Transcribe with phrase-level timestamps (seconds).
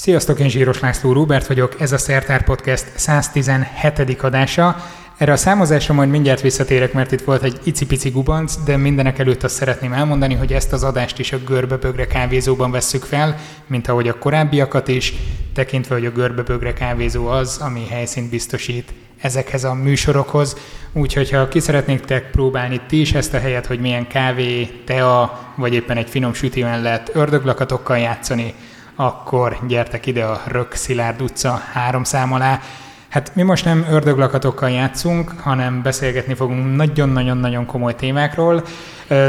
[0.00, 4.22] Sziasztok, én Zsíros László Róbert vagyok, ez a Szertár Podcast 117.
[4.22, 4.76] adása.
[5.16, 9.42] Erre a számozásra majd mindjárt visszatérek, mert itt volt egy icipici gubanc, de mindenek előtt
[9.42, 14.08] azt szeretném elmondani, hogy ezt az adást is a Görbebögre kávézóban vesszük fel, mint ahogy
[14.08, 15.14] a korábbiakat is,
[15.54, 20.56] tekintve, hogy a Görbebögre kávézó az, ami helyszínt biztosít ezekhez a műsorokhoz.
[20.92, 25.74] Úgyhogy ha ki szeretnétek próbálni ti is ezt a helyet, hogy milyen kávé, tea, vagy
[25.74, 28.54] éppen egy finom sütően lehet ördöglakatokkal játszani,
[29.00, 32.60] akkor gyertek ide a Rök Szilárd utca három szám alá.
[33.08, 38.62] Hát mi most nem ördöglakatokkal játszunk, hanem beszélgetni fogunk nagyon-nagyon-nagyon komoly témákról,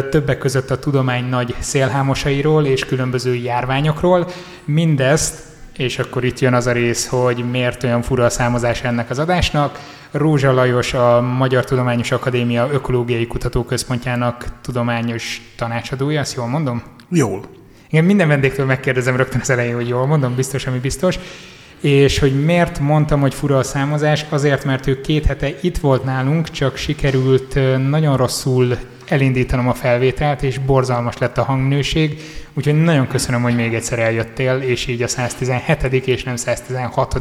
[0.09, 4.27] többek között a tudomány nagy szélhámosairól és különböző járványokról.
[4.65, 5.43] Mindezt,
[5.77, 9.19] és akkor itt jön az a rész, hogy miért olyan fura a számozás ennek az
[9.19, 9.79] adásnak.
[10.11, 16.83] Rózsa Lajos, a Magyar Tudományos Akadémia Ökológiai Kutatóközpontjának tudományos tanácsadója, azt jól mondom?
[17.09, 17.58] Jól.
[17.91, 21.19] Igen, minden vendégtől megkérdezem rögtön az elején, hogy jól mondom, biztos, ami biztos.
[21.81, 24.25] És hogy miért mondtam, hogy fura a számozás?
[24.29, 27.59] Azért, mert ő két hete itt volt nálunk, csak sikerült
[27.89, 32.21] nagyon rosszul elindítanom a felvételt, és borzalmas lett a hangnőség,
[32.53, 36.07] úgyhogy nagyon köszönöm, hogy még egyszer eljöttél, és így a 117.
[36.07, 37.19] és nem 116.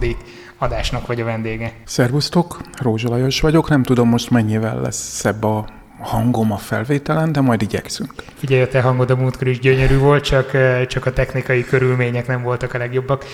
[0.58, 1.72] adásnak vagy a vendége.
[1.84, 7.41] Szervusztok, Rózsa Lajos vagyok, nem tudom most mennyivel lesz szebb a hangom a felvételen, de
[7.41, 8.12] majd igyekszünk.
[8.34, 10.50] Figyelj, a te hangod a múltkor is gyönyörű volt, csak,
[10.86, 13.24] csak a technikai körülmények nem voltak a legjobbak.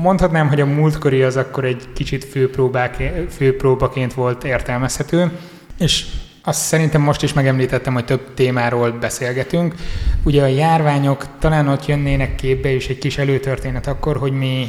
[0.00, 5.30] Mondhatnám, hogy a múltkori az akkor egy kicsit főpróbák, főpróbaként volt értelmezhető,
[5.78, 6.06] és
[6.42, 9.74] azt szerintem most is megemlítettem, hogy több témáról beszélgetünk.
[10.22, 14.68] Ugye a járványok talán ott jönnének képbe, és egy kis előtörténet akkor, hogy mi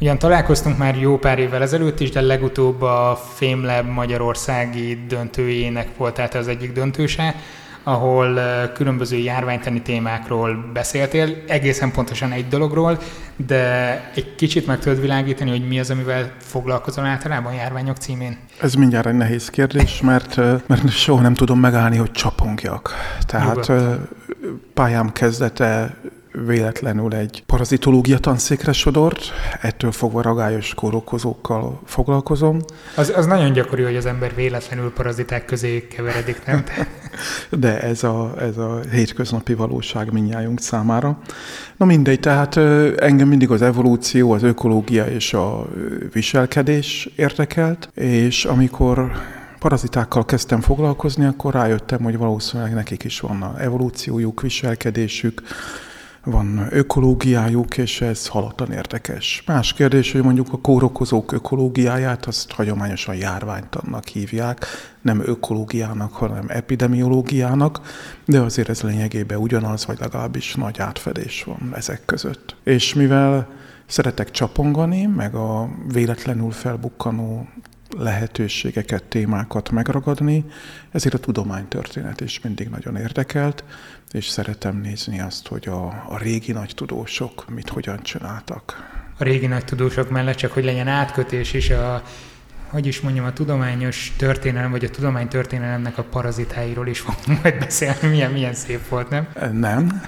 [0.00, 6.14] Ugyan találkoztunk már jó pár évvel ezelőtt is, de legutóbb a FameLab Magyarországi döntőjének volt
[6.14, 7.34] tehát az egyik döntőse,
[7.82, 8.40] ahol
[8.74, 12.98] különböző járványtani témákról beszéltél, egészen pontosan egy dologról,
[13.46, 18.36] de egy kicsit meg tudod világítani, hogy mi az, amivel foglalkozol általában járványok címén?
[18.60, 22.92] Ez mindjárt egy nehéz kérdés, mert, mert soha nem tudom megállni, hogy csapongjak.
[23.26, 24.08] Tehát Nyugodtan.
[24.74, 25.96] pályám kezdete
[26.46, 32.60] véletlenül egy parazitológia tanszékre sodort, ettől fogva ragályos kórokozókkal foglalkozom.
[32.96, 36.64] Az, az nagyon gyakori, hogy az ember véletlenül paraziták közé keveredik, nem?
[37.50, 41.18] De ez a, ez a hétköznapi valóság minnyájunk számára.
[41.76, 42.56] Na mindegy, tehát
[42.96, 45.66] engem mindig az evolúció, az ökológia és a
[46.12, 49.12] viselkedés érdekelt, és amikor
[49.58, 55.42] parazitákkal kezdtem foglalkozni, akkor rájöttem, hogy valószínűleg nekik is van evolúciójuk, viselkedésük,
[56.30, 59.42] van ökológiájuk, és ez halottan érdekes.
[59.46, 64.66] Más kérdés, hogy mondjuk a kórokozók ökológiáját, azt hagyományosan járványtannak hívják,
[65.02, 67.80] nem ökológiának, hanem epidemiológiának,
[68.24, 72.56] de azért ez lényegében ugyanaz, vagy legalábbis nagy átfedés van ezek között.
[72.64, 73.48] És mivel
[73.86, 77.48] szeretek csapongani, meg a véletlenül felbukkanó
[77.96, 80.44] lehetőségeket, témákat megragadni,
[80.90, 83.64] ezért a tudománytörténet is mindig nagyon érdekelt,
[84.12, 88.86] és szeretem nézni azt, hogy a, a régi nagy tudósok mit hogyan csináltak.
[89.18, 92.02] A régi nagy tudósok mellett csak, hogy legyen átkötés is a
[92.68, 98.08] hogy is mondjam, a tudományos történelem, vagy a tudománytörténelemnek a parazitáiról is fogunk majd beszélni.
[98.08, 99.28] Milyen, milyen szép volt, nem?
[99.52, 100.02] Nem,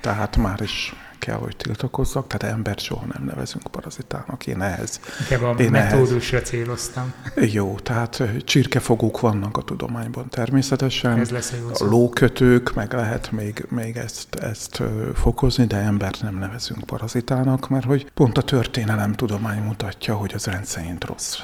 [0.00, 4.46] tehát már is kell, hogy tiltakozzak, tehát embert soha nem nevezünk parazitának.
[4.46, 5.00] Én ehhez...
[5.20, 7.12] Inkább a én metódusra ehhez, céloztam.
[7.34, 11.18] Jó, tehát csirkefogók vannak a tudományban természetesen.
[11.18, 14.82] Ez lesz a, a lókötők, meg lehet még, még ezt, ezt
[15.14, 20.46] fokozni, de embert nem nevezünk parazitának, mert hogy pont a történelem tudomány mutatja, hogy az
[20.46, 21.38] rendszerint rossz,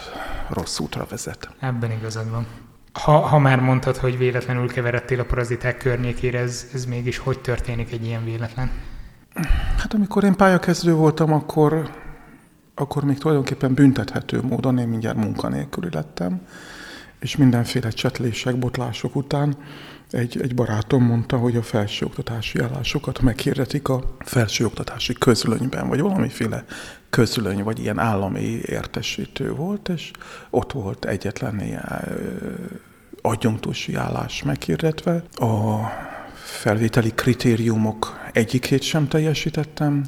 [0.48, 1.48] rossz útra vezet.
[1.60, 2.46] Ebben igazad van.
[2.92, 7.92] Ha, ha már mondtad, hogy véletlenül keveredtél a paraziták környékére, ez, ez mégis hogy történik
[7.92, 8.70] egy ilyen véletlen?
[9.76, 11.90] Hát amikor én pályakezdő voltam, akkor,
[12.74, 16.40] akkor még tulajdonképpen büntethető módon én mindjárt munkanélküli lettem,
[17.18, 19.56] és mindenféle csetlések, botlások után
[20.10, 26.64] egy, egy barátom mondta, hogy a felsőoktatási állásokat meghirdetik a felsőoktatási közlönyben, vagy valamiféle
[27.10, 30.10] közlöny, vagy ilyen állami értesítő volt, és
[30.50, 32.04] ott volt egyetlen ilyen
[33.22, 35.22] adjunktusi állás meghirdetve.
[35.34, 35.80] A
[36.58, 40.04] felvételi kritériumok egyikét sem teljesítettem,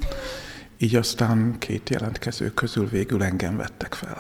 [0.79, 4.19] így aztán két jelentkező közül végül engem vettek fel.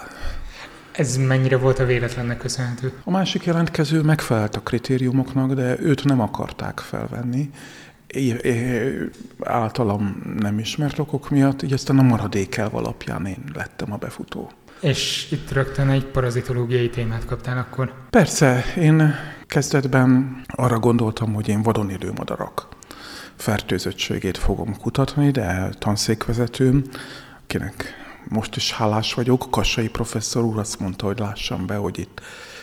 [0.92, 2.92] Ez mennyire volt a véletlennek köszönhető?
[3.04, 7.50] A másik jelentkező megfelelt a kritériumoknak, de őt nem akarták felvenni.
[8.06, 8.92] É, é,
[9.40, 14.50] általam nem ismert okok miatt, így aztán a maradék elv alapján én lettem a befutó.
[14.80, 17.92] És itt rögtön egy parazitológiai témát kaptál akkor?
[18.10, 19.14] Persze, én
[19.50, 22.68] kezdetben arra gondoltam, hogy én vadon élő madarak
[23.36, 26.84] fertőzöttségét fogom kutatni, de tanszékvezetőm
[27.42, 27.94] akinek
[28.28, 32.20] most is hálás vagyok, Kassai professzor úr azt mondta, hogy lássam be, hogy itt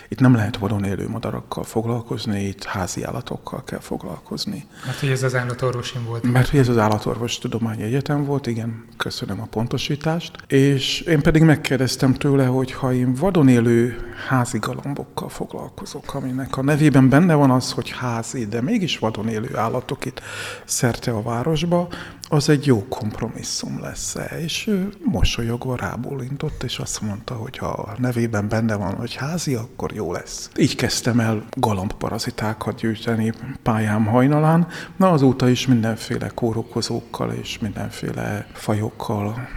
[0.08, 4.66] itt nem lehet vadon élő madarakkal foglalkozni, itt házi állatokkal kell foglalkozni.
[4.86, 6.22] Mert hogy ez az állatorvosim volt.
[6.22, 10.36] Mert hogy ez az állatorvos tudományi egyetem volt, igen, köszönöm a pontosítást.
[10.46, 13.96] És én pedig megkérdeztem tőle, hogy ha én vadon élő
[14.28, 19.56] házi galambokkal foglalkozok, aminek a nevében benne van az, hogy házi, de mégis vadon élő
[19.56, 20.20] állatok itt
[20.64, 21.88] szerte a városba,
[22.28, 24.40] az egy jó kompromisszum lesz -e.
[24.40, 29.54] És ő mosolyogva rábólintott, és azt mondta, hogy ha a nevében benne van, hogy házi,
[29.54, 30.50] akkor jó lesz.
[30.58, 33.32] Így kezdtem el galambparazitákat gyűjteni
[33.62, 34.66] pályám hajnalán.
[34.96, 39.48] Na azóta is mindenféle kórokozókkal és mindenféle fajokkal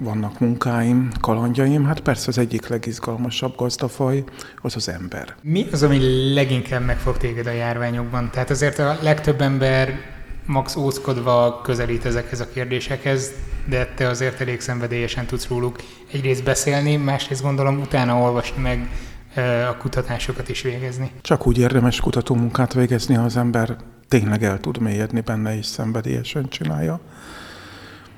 [0.00, 1.84] vannak munkáim, kalandjaim.
[1.84, 4.24] Hát persze az egyik legizgalmasabb gazdafaj
[4.62, 5.34] az az ember.
[5.42, 8.30] Mi az, ami leginkább megfog téged a járványokban?
[8.32, 10.12] Tehát azért a legtöbb ember
[10.46, 13.30] max óckodva közelít ezekhez a kérdésekhez,
[13.68, 15.76] de te azért elég szenvedélyesen tudsz róluk
[16.12, 18.88] egyrészt beszélni, másrészt gondolom utána olvasni meg
[19.70, 21.10] a kutatásokat is végezni.
[21.20, 23.76] Csak úgy érdemes kutatómunkát végezni, ha az ember
[24.08, 27.00] tényleg el tud mélyedni benne és szenvedélyesen csinálja.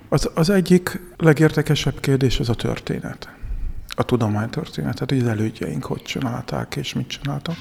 [0.09, 3.29] Az, az egyik legértekesebb kérdés az a történet.
[3.89, 7.57] A tudománytörténet, hogy az elődjeink hogy csinálták és mit csináltak.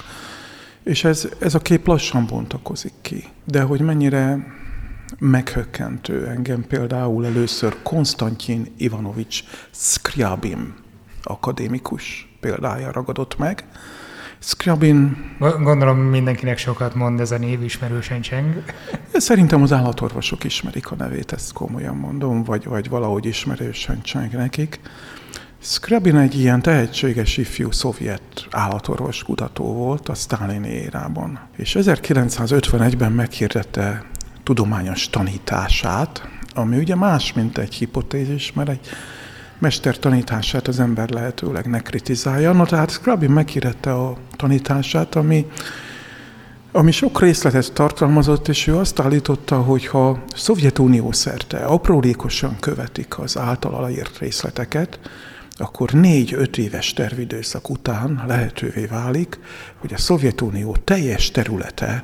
[0.85, 3.23] És ez, ez a kép lassan bontakozik ki.
[3.45, 4.53] De hogy mennyire
[5.19, 10.73] meghökkentő engem például először Konstantin Ivanovics Skriabin
[11.23, 13.63] akadémikus példája ragadott meg.
[14.39, 15.17] Skriabin...
[15.39, 18.63] Gondolom mindenkinek sokat mond ez a név, ismerősen cseng.
[19.13, 24.79] Szerintem az állatorvosok ismerik a nevét, ezt komolyan mondom, vagy, vagy valahogy ismerősen cseng nekik.
[25.67, 34.05] Skrabin egy ilyen tehetséges ifjú szovjet állatorvos kutató volt a Stalin érában, és 1951-ben meghirdette
[34.43, 38.79] tudományos tanítását, ami ugye más, mint egy hipotézis, mert egy
[39.59, 42.51] mester tanítását az ember lehetőleg ne kritizálja.
[42.51, 45.45] No, tehát Skrabin meghirette a tanítását, ami,
[46.71, 53.37] ami sok részletet tartalmazott, és ő azt állította, hogy ha Szovjetunió szerte aprólékosan követik az
[53.37, 54.99] általa leírt részleteket,
[55.57, 59.39] akkor négy-öt éves tervidőszak után lehetővé válik,
[59.77, 62.03] hogy a Szovjetunió teljes területe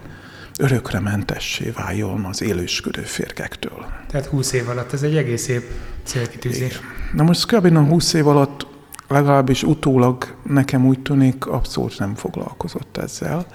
[0.59, 3.85] örökre mentessé váljon az élősködő férgektől.
[4.07, 5.71] Tehát 20 év alatt, ez egy egész szép
[6.03, 6.79] célkitűzés.
[7.13, 7.77] Na most kb.
[7.77, 8.67] 20 év alatt
[9.07, 13.45] legalábbis utólag nekem úgy tűnik, abszolút nem foglalkozott ezzel.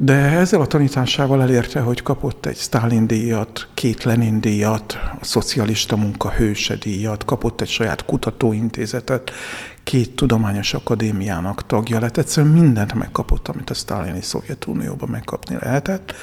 [0.00, 5.96] De ezzel a tanításával elérte, hogy kapott egy Stalin díjat, két Lenin díjat, a szocialista
[5.96, 9.30] munka hőse díjat, kapott egy saját kutatóintézetet,
[9.82, 16.14] két tudományos akadémiának tagja lett, egyszerűen mindent megkapott, amit a sztálini Szovjetunióban megkapni lehetett.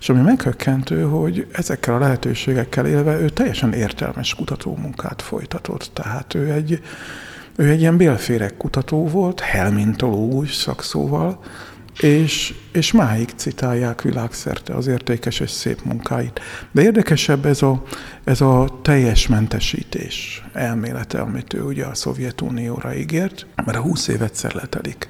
[0.00, 5.90] És ami meghökkentő, hogy ezekkel a lehetőségekkel élve ő teljesen értelmes kutatómunkát folytatott.
[5.92, 6.82] Tehát ő egy,
[7.56, 11.40] ő egy ilyen bélférek kutató volt, helmintológus szakszóval,
[12.02, 16.40] és, és máig citálják világszerte az értékes és szép munkáit.
[16.72, 17.82] De érdekesebb ez a,
[18.24, 24.22] ez a teljes mentesítés elmélete, amit ő ugye a Szovjetunióra ígért, mert a 20 év
[24.22, 25.08] egyszer letelik.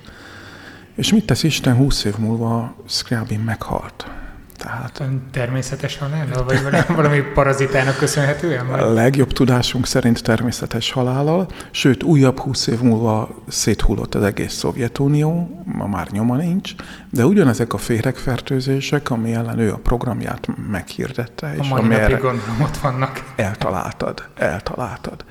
[0.95, 4.20] És mit tesz Isten 20 év múlva Scriabin meghalt?
[4.63, 8.69] Tehát, természetes halállal, vagy valami parazitának köszönhetően?
[8.69, 8.81] Vagy?
[8.81, 15.63] A legjobb tudásunk szerint természetes halállal, sőt újabb húsz év múlva széthullott az egész Szovjetunió,
[15.65, 16.75] ma már nyoma nincs,
[17.11, 22.77] de ugyanezek a féregfertőzések, ami ellen ő a programját meghirdette, és a mai gondolom ott
[22.77, 23.25] vannak.
[23.37, 25.25] Eltaláltad, eltaláltad.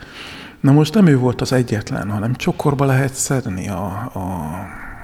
[0.59, 4.49] Na most nem ő volt az egyetlen, hanem csokorba lehet szedni a, a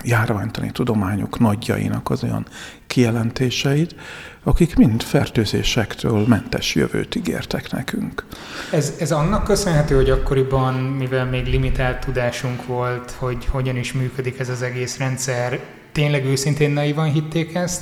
[0.05, 2.45] járványtani tudományok nagyjainak az olyan
[2.88, 3.95] kijelentéseit,
[4.43, 8.25] akik mind fertőzésektől mentes jövőt ígértek nekünk.
[8.71, 14.39] Ez, ez annak köszönhető, hogy akkoriban, mivel még limitált tudásunk volt, hogy hogyan is működik
[14.39, 15.59] ez az egész rendszer,
[15.91, 17.81] tényleg őszintén naivan hitték ezt,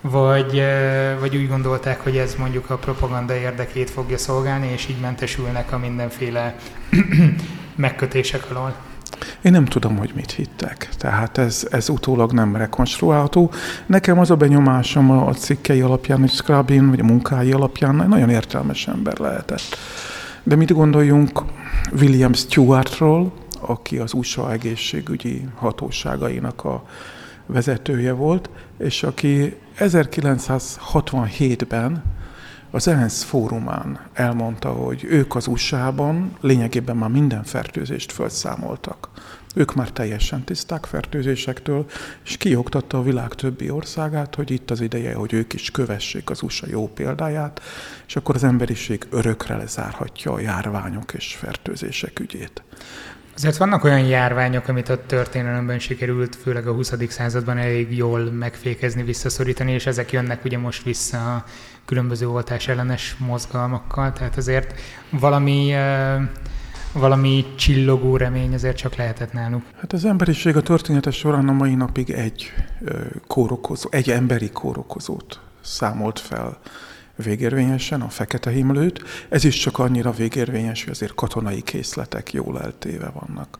[0.00, 0.62] vagy,
[1.20, 5.78] vagy úgy gondolták, hogy ez mondjuk a propaganda érdekét fogja szolgálni, és így mentesülnek a
[5.78, 6.54] mindenféle
[7.76, 8.89] megkötések alól?
[9.42, 10.88] Én nem tudom, hogy mit hittek.
[10.98, 13.50] Tehát ez, ez utólag nem rekonstruálható.
[13.86, 18.86] Nekem az a benyomásom a cikkei alapján, hogy Scrabin, vagy a munkái alapján nagyon értelmes
[18.86, 19.76] ember lehetett.
[20.42, 21.42] De mit gondoljunk
[22.00, 26.84] William Stewartról, aki az USA egészségügyi hatóságainak a
[27.46, 32.02] vezetője volt, és aki 1967-ben
[32.70, 39.08] az ENSZ fórumán elmondta, hogy ők az USA-ban lényegében már minden fertőzést felszámoltak.
[39.54, 41.86] Ők már teljesen tiszták fertőzésektől,
[42.24, 46.42] és kioktatta a világ többi országát, hogy itt az ideje, hogy ők is kövessék az
[46.42, 47.60] USA jó példáját,
[48.06, 52.62] és akkor az emberiség örökre lezárhatja a járványok és fertőzések ügyét.
[53.40, 56.92] Azért vannak olyan járványok, amit a történelemben sikerült, főleg a 20.
[57.08, 61.44] században elég jól megfékezni, visszaszorítani, és ezek jönnek ugye most vissza a
[61.84, 64.80] különböző oltás ellenes mozgalmakkal, tehát azért
[65.10, 65.74] valami
[66.92, 69.62] valami csillogó remény azért csak lehetett náluk.
[69.80, 72.52] Hát az emberiség a történetes során a mai napig egy
[73.26, 76.58] kórokozó, egy emberi kórokozót számolt fel
[77.20, 79.02] végérvényesen, a fekete himlőt.
[79.28, 83.58] Ez is csak annyira végérvényes, hogy azért katonai készletek jól eltéve vannak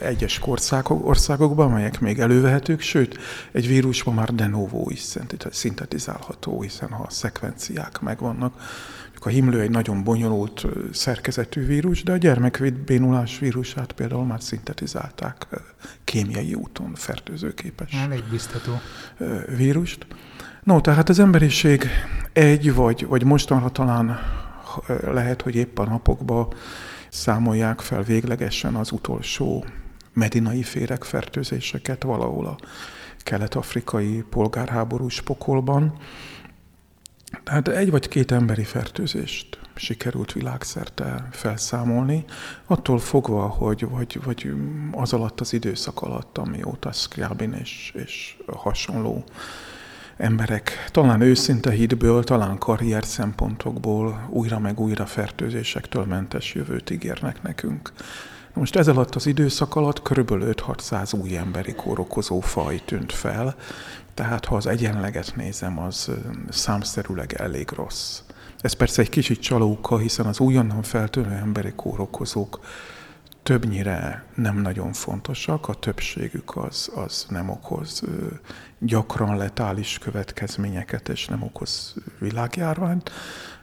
[0.00, 0.40] egyes
[0.86, 3.18] országokban, amelyek még elővehetők, sőt,
[3.52, 5.04] egy vírusban már de novo is
[5.50, 8.54] szintetizálható, hiszen ha a szekvenciák megvannak.
[9.22, 15.46] A himlő egy nagyon bonyolult szerkezetű vírus, de a gyermekbénulás vírusát például már szintetizálták
[16.04, 17.92] kémiai úton fertőzőképes.
[17.92, 18.80] Elég biztató.
[19.56, 20.06] Vírust.
[20.62, 21.88] No, tehát az emberiség
[22.32, 24.18] egy, vagy, vagy mostanra talán
[25.00, 26.54] lehet, hogy épp a napokban
[27.08, 29.64] számolják fel véglegesen az utolsó
[30.12, 32.58] medinai féregfertőzéseket valahol a
[33.18, 35.98] kelet-afrikai polgárháborús pokolban.
[37.44, 42.24] Tehát egy vagy két emberi fertőzést sikerült világszerte felszámolni,
[42.66, 44.52] attól fogva, hogy vagy, vagy
[44.92, 49.24] az alatt az időszak alatt, amióta Scriabin és, és hasonló
[50.20, 57.92] emberek talán őszinte hitből, talán karrier szempontokból újra meg újra fertőzésektől mentes jövőt ígérnek nekünk.
[58.54, 63.54] Most ez alatt az időszak alatt körülbelül 5-600 új emberi kórokozó faj tűnt fel,
[64.14, 66.10] tehát ha az egyenleget nézem, az
[66.48, 68.20] számszerűleg elég rossz.
[68.60, 72.60] Ez persze egy kicsit csalóka, hiszen az újonnan feltűnő emberi kórokozók
[73.42, 78.02] többnyire nem nagyon fontosak, a többségük az, az nem okoz
[78.78, 83.10] gyakran letális következményeket, és nem okoz világjárványt,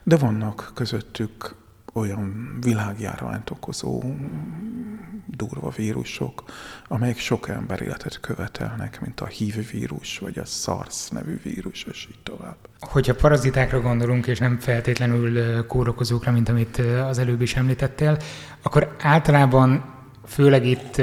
[0.04, 1.56] de vannak közöttük
[1.98, 4.04] olyan világjárványt okozó
[5.26, 6.44] durva vírusok,
[6.88, 12.08] amelyek sok ember életet követelnek, mint a HIV vírus, vagy a SARS nevű vírus, és
[12.10, 12.56] így tovább.
[12.80, 16.78] Hogyha parazitákra gondolunk, és nem feltétlenül kórokozókra, mint amit
[17.08, 18.18] az előbb is említettél,
[18.62, 20.98] akkor általában főleg itt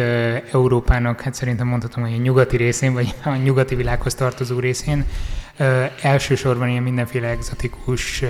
[0.53, 5.05] Európának, hát szerintem mondhatom, hogy a nyugati részén, vagy a nyugati világhoz tartozó részén,
[6.03, 8.23] elsősorban ilyen mindenféle egzotikus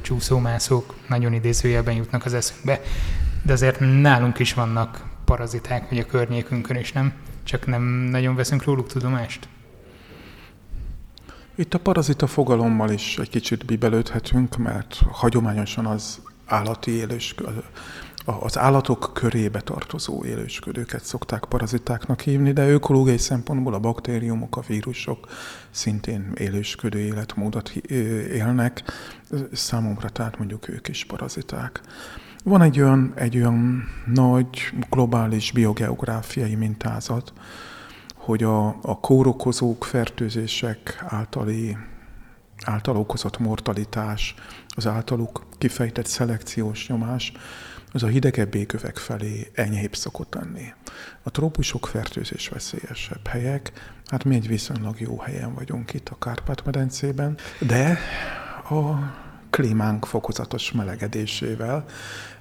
[0.00, 2.80] csúszómászók nagyon idézőjelben jutnak az eszünkbe,
[3.42, 7.12] de azért nálunk is vannak paraziták, vagy a környékünkön is, nem?
[7.44, 9.48] Csak nem nagyon veszünk róluk tudomást.
[11.54, 17.34] Itt a parazita fogalommal is egy kicsit bibelődhetünk, mert hagyományosan az állati élős,
[18.40, 25.28] az állatok körébe tartozó élősködőket szokták parazitáknak hívni, de ökológiai szempontból a baktériumok, a vírusok
[25.70, 28.82] szintén élősködő életmódot élnek,
[29.52, 31.80] számomra tehát mondjuk ők is paraziták.
[32.44, 34.48] Van egy olyan, egy olyan nagy
[34.90, 37.32] globális biogeográfiai mintázat,
[38.14, 41.76] hogy a, a kórokozók, fertőzések általi,
[42.64, 44.34] által okozott mortalitás,
[44.68, 47.32] az általuk kifejtett szelekciós nyomás,
[47.92, 50.72] az a hidegebb égövek felé enyhébb szokott lenni.
[51.22, 53.72] A trópusok fertőzés veszélyesebb helyek,
[54.06, 57.98] hát mi egy viszonylag jó helyen vagyunk itt a Kárpát-medencében, de
[58.70, 58.94] a
[59.50, 61.84] klímánk fokozatos melegedésével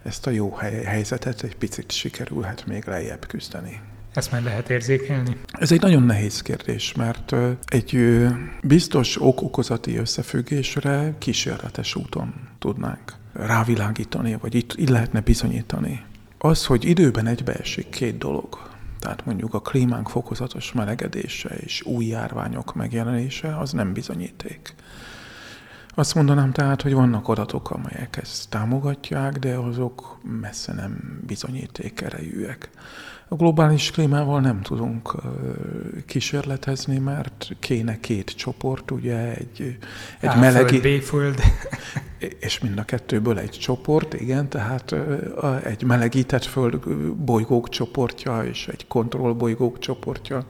[0.04, 3.82] ezt a jó hely, helyzetet egy picit sikerülhet még lejjebb küzdeni.
[4.14, 5.38] Ezt már lehet érzékelni?
[5.52, 7.36] Ez egy nagyon nehéz kérdés, mert
[7.66, 8.26] egy
[8.64, 16.04] biztos ok-okozati összefüggésre kísérletes úton tudnánk rávilágítani, vagy itt, itt lehetne bizonyítani.
[16.38, 22.76] Az, hogy időben egybeesik két dolog, tehát mondjuk a klímánk fokozatos melegedése és új járványok
[22.76, 24.76] megjelenése, az nem bizonyíték.
[25.96, 32.70] Azt mondanám tehát, hogy vannak adatok, amelyek ezt támogatják, de azok messze nem bizonyíték erejűek.
[33.28, 35.16] A globális klímával nem tudunk
[36.06, 39.78] kísérletezni, mert kéne két csoport, ugye egy,
[40.20, 40.80] egy A melegi...
[40.80, 41.42] B-föld.
[42.40, 44.96] És mind a kettőből egy csoport, igen, tehát
[45.64, 46.80] egy melegített föld
[47.16, 50.46] bolygók csoportja és egy kontrollbolygók csoportja.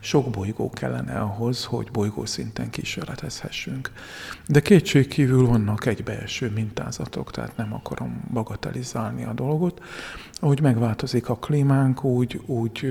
[0.00, 3.90] Sok bolygó kellene ahhoz, hogy bolygó szinten kísérletezhessünk.
[4.46, 9.82] De kétség kívül vannak egybeeső mintázatok, tehát nem akarom bagatelizálni a dolgot.
[10.40, 12.86] Ahogy megváltozik a klímánk, úgy, úgy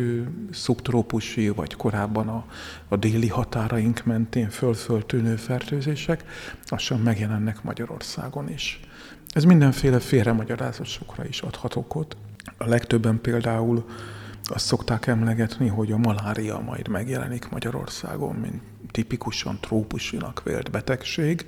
[0.52, 2.46] szubtrópusi, vagy korábban a,
[2.88, 6.24] a déli határaink mentén fölföltűnő fertőzések
[6.70, 8.17] lassan megjelennek Magyarországon
[8.48, 8.80] is.
[9.30, 12.18] Ez mindenféle félremagyarázásokra is adhat okot.
[12.58, 13.86] A legtöbben például
[14.44, 21.46] azt szokták emlegetni, hogy a malária majd megjelenik Magyarországon, mint tipikusan trópusinak vélt betegség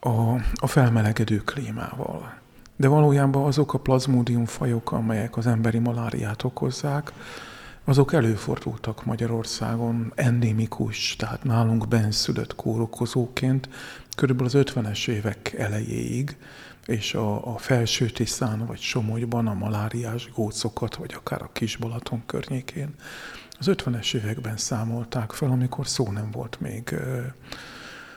[0.00, 2.34] a, a felmelegedő klímával.
[2.76, 7.12] De valójában azok a plazmódium fajok, amelyek az emberi maláriát okozzák,
[7.84, 13.68] azok előfordultak Magyarországon endémikus, tehát nálunk benszülött kórokozóként
[14.16, 16.36] körülbelül az 50-es évek elejéig,
[16.86, 22.94] és a, a felső Tiszán vagy Somogyban a maláriás gócokat, vagy akár a Kisbalaton környékén
[23.58, 26.94] az 50-es években számolták fel, amikor szó nem volt még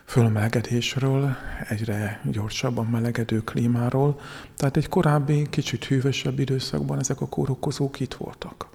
[0.06, 1.36] fölmelegedésről,
[1.70, 4.20] egyre gyorsabban melegedő klímáról.
[4.58, 8.70] Tehát egy korábbi, kicsit hűvösebb időszakban ezek a kórokozók itt voltak.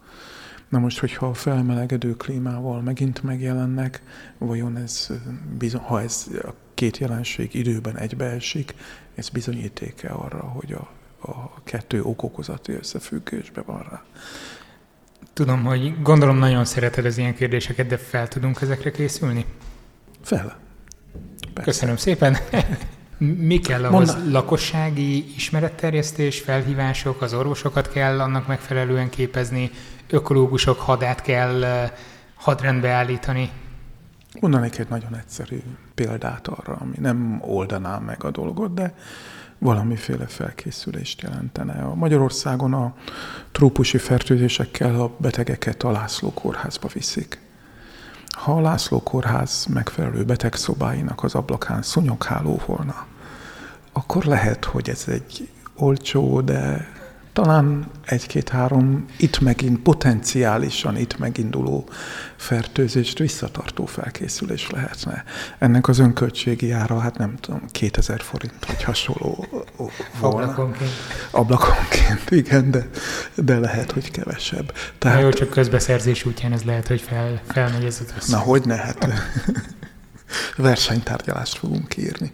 [0.68, 4.02] Na most, hogyha a felmelegedő klímával megint megjelennek,
[4.38, 5.10] vajon ez,
[5.86, 8.74] ha ez a két jelenség időben egybeesik,
[9.14, 10.90] ez bizonyítéke arra, hogy a,
[11.30, 14.02] a kettő okokozati összefüggésben van rá.
[15.32, 19.44] Tudom, hogy gondolom nagyon szereted az ilyen kérdéseket, de fel tudunk ezekre készülni?
[20.22, 20.58] Fel.
[21.54, 21.70] Persze.
[21.70, 22.36] Köszönöm szépen.
[23.18, 24.14] Mi kell ahhoz?
[24.14, 24.30] Mondd.
[24.30, 29.70] Lakossági ismeretterjesztés, felhívások, az orvosokat kell annak megfelelően képezni,
[30.10, 31.90] ökológusok hadát kell
[32.34, 33.50] hadrendbe állítani?
[34.40, 35.62] Mondanék egy nagyon egyszerű
[35.94, 38.94] példát arra, ami nem oldaná meg a dolgot, de
[39.58, 41.82] valamiféle felkészülést jelentene.
[41.82, 42.94] A Magyarországon a
[43.52, 47.40] trópusi fertőzésekkel a betegeket a László kórházba viszik.
[48.28, 53.06] Ha a László kórház megfelelő betegszobáinak az ablakán szunyogháló volna,
[53.92, 56.88] akkor lehet, hogy ez egy olcsó, de
[57.42, 61.88] talán egy-két-három itt megint potenciálisan itt meginduló
[62.36, 65.24] fertőzést visszatartó felkészülés lehetne.
[65.58, 69.46] Ennek az önköltségi ára, hát nem tudom, 2000 forint vagy hasonló
[70.20, 70.36] volna.
[70.36, 70.90] Ablakonként.
[71.30, 72.88] Ablakonként, igen, de,
[73.34, 74.72] de lehet, hogy kevesebb.
[74.98, 78.62] Tehát, Na jó, csak közbeszerzés útján ez lehet, hogy fel, felmegy ez az Na, hogy
[78.64, 79.06] ne, hát
[80.62, 82.32] versenytárgyalást fogunk írni.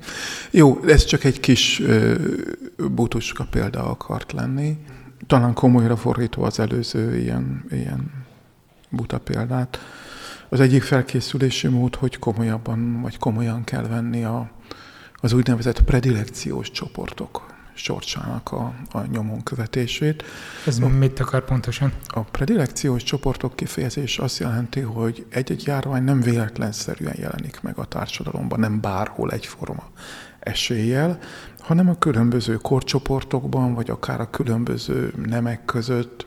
[0.50, 1.83] Jó, ez csak egy kis
[2.76, 4.78] butuska példa akart lenni.
[5.26, 8.25] Talán komolyra fordítva az előző ilyen, ilyen
[8.90, 9.79] buta példát.
[10.49, 14.51] Az egyik felkészülési mód, hogy komolyabban, vagy komolyan kell venni a,
[15.14, 20.25] az úgynevezett predilekciós csoportok sorsának a, a nyomon követését.
[20.67, 21.93] Ez a, mit akar pontosan?
[22.07, 28.61] A predilekciós csoportok kifejezés azt jelenti, hogy egy-egy járvány nem véletlenszerűen jelenik meg a társadalomban,
[28.61, 29.91] nem bárhol egyforma
[30.39, 31.19] eséllyel,
[31.61, 36.25] hanem a különböző korcsoportokban, vagy akár a különböző nemek között,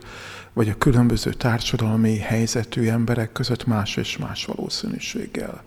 [0.54, 5.62] vagy a különböző társadalmi helyzetű emberek között más és más valószínűséggel.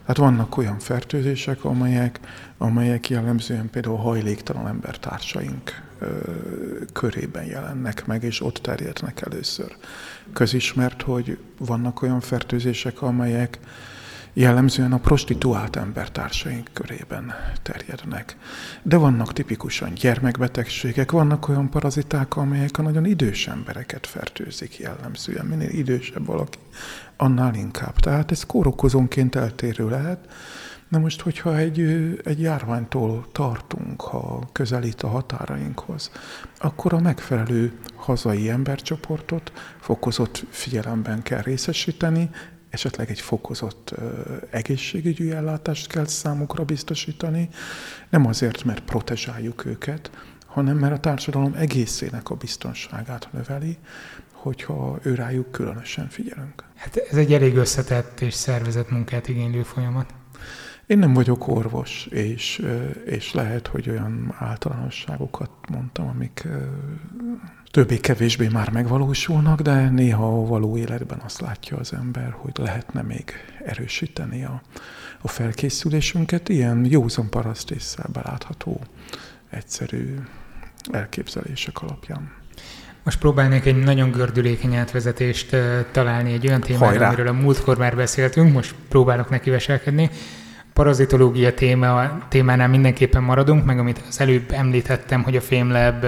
[0.00, 2.20] Tehát vannak olyan fertőzések, amelyek,
[2.58, 5.82] amelyek jellemzően például hajléktalan embertársaink
[6.92, 9.76] körében jelennek meg, és ott terjednek először.
[10.32, 13.58] Közismert, hogy vannak olyan fertőzések, amelyek
[14.32, 18.36] jellemzően a prostituált embertársaink körében terjednek.
[18.82, 25.46] De vannak tipikusan gyermekbetegségek, vannak olyan paraziták, amelyek a nagyon idős embereket fertőzik jellemzően.
[25.46, 26.58] Minél idősebb valaki,
[27.20, 27.96] annál inkább.
[27.96, 30.28] Tehát ez kórokozónként eltérő lehet.
[30.88, 31.80] Na most, hogyha egy,
[32.24, 36.10] egy járványtól tartunk, ha közelít a határainkhoz,
[36.58, 42.30] akkor a megfelelő hazai embercsoportot fokozott figyelemben kell részesíteni,
[42.70, 43.94] esetleg egy fokozott
[44.50, 47.48] egészségügyi ellátást kell számukra biztosítani,
[48.10, 50.10] nem azért, mert protezsáljuk őket,
[50.46, 53.78] hanem mert a társadalom egészének a biztonságát növeli,
[54.40, 56.64] hogyha ő rájuk különösen figyelünk.
[56.74, 60.14] Hát ez egy elég összetett és szervezett munkát igénylő folyamat.
[60.86, 62.62] Én nem vagyok orvos, és,
[63.04, 66.48] és lehet, hogy olyan általánosságokat mondtam, amik
[67.70, 73.32] többé-kevésbé már megvalósulnak, de néha a való életben azt látja az ember, hogy lehetne még
[73.64, 74.62] erősíteni a,
[75.20, 76.48] a felkészülésünket.
[76.48, 78.80] Ilyen józan parasztésszel belátható,
[79.50, 80.18] egyszerű
[80.90, 82.39] elképzelések alapján.
[83.02, 85.56] Most próbálnék egy nagyon gördülékeny átvezetést
[85.90, 90.10] találni egy olyan témára, amiről a múltkor már beszéltünk, most próbálok neki veselkedni
[90.72, 96.04] parazitológia téma, témánál mindenképpen maradunk, meg amit az előbb említettem, hogy a FameLab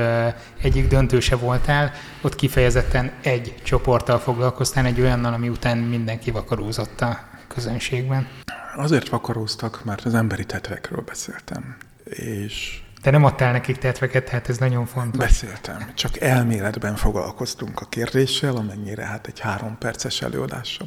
[0.62, 7.20] egyik döntőse voltál, ott kifejezetten egy csoporttal foglalkoztál, egy olyannal, ami után mindenki vakarózott a
[7.46, 8.28] közönségben.
[8.76, 11.76] Azért vakaróztak, mert az emberi tetvekről beszéltem.
[12.04, 15.18] És te nem adtál nekik tetveket, tehát ez nagyon fontos.
[15.18, 20.84] Beszéltem, csak elméletben foglalkoztunk a kérdéssel, amennyire hát egy három perces előadása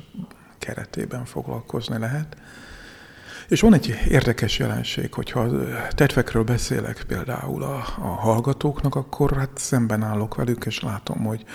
[0.60, 2.38] keretében foglalkozni lehet.
[3.48, 5.50] És van egy érdekes jelenség, hogyha
[5.90, 11.46] tetvekről beszélek például a, a hallgatóknak, akkor hát szemben állok velük, és látom, hogy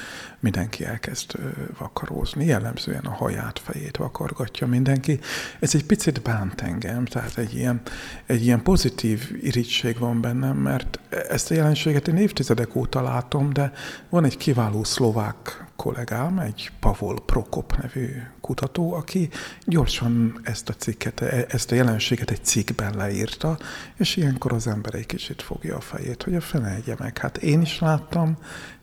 [0.40, 1.33] mindenki elkezd
[1.79, 2.44] vakarózni.
[2.44, 5.20] Jellemzően a haját, fejét vakargatja mindenki.
[5.61, 7.81] Ez egy picit bánt engem, tehát egy ilyen,
[8.26, 13.72] egy ilyen pozitív irítség van bennem, mert ezt a jelenséget én évtizedek óta látom, de
[14.09, 18.09] van egy kiváló szlovák kollégám, egy Pavol Prokop nevű
[18.51, 19.29] kutató, aki
[19.65, 23.59] gyorsan ezt a cikket, e, ezt a jelenséget egy cikkben leírta,
[23.97, 27.19] és ilyenkor az ember egy kicsit fogja a fejét, hogy a fene egye meg.
[27.19, 28.37] Hát én is láttam,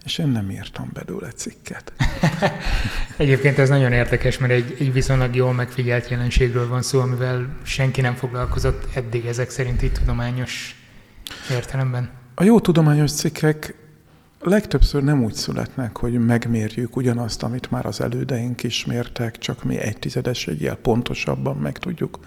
[0.06, 1.93] és én nem írtam belőle cikket.
[3.17, 8.01] Egyébként ez nagyon érdekes, mert egy, egy viszonylag jól megfigyelt jelenségről van szó, amivel senki
[8.01, 10.75] nem foglalkozott eddig ezek szerint itt tudományos
[11.51, 12.10] értelemben.
[12.36, 13.75] A jó tudományos cikkek
[14.39, 19.78] legtöbbször nem úgy születnek, hogy megmérjük ugyanazt, amit már az elődeink is mértek, csak mi
[19.78, 22.19] egy tizedes egyel pontosabban meg tudjuk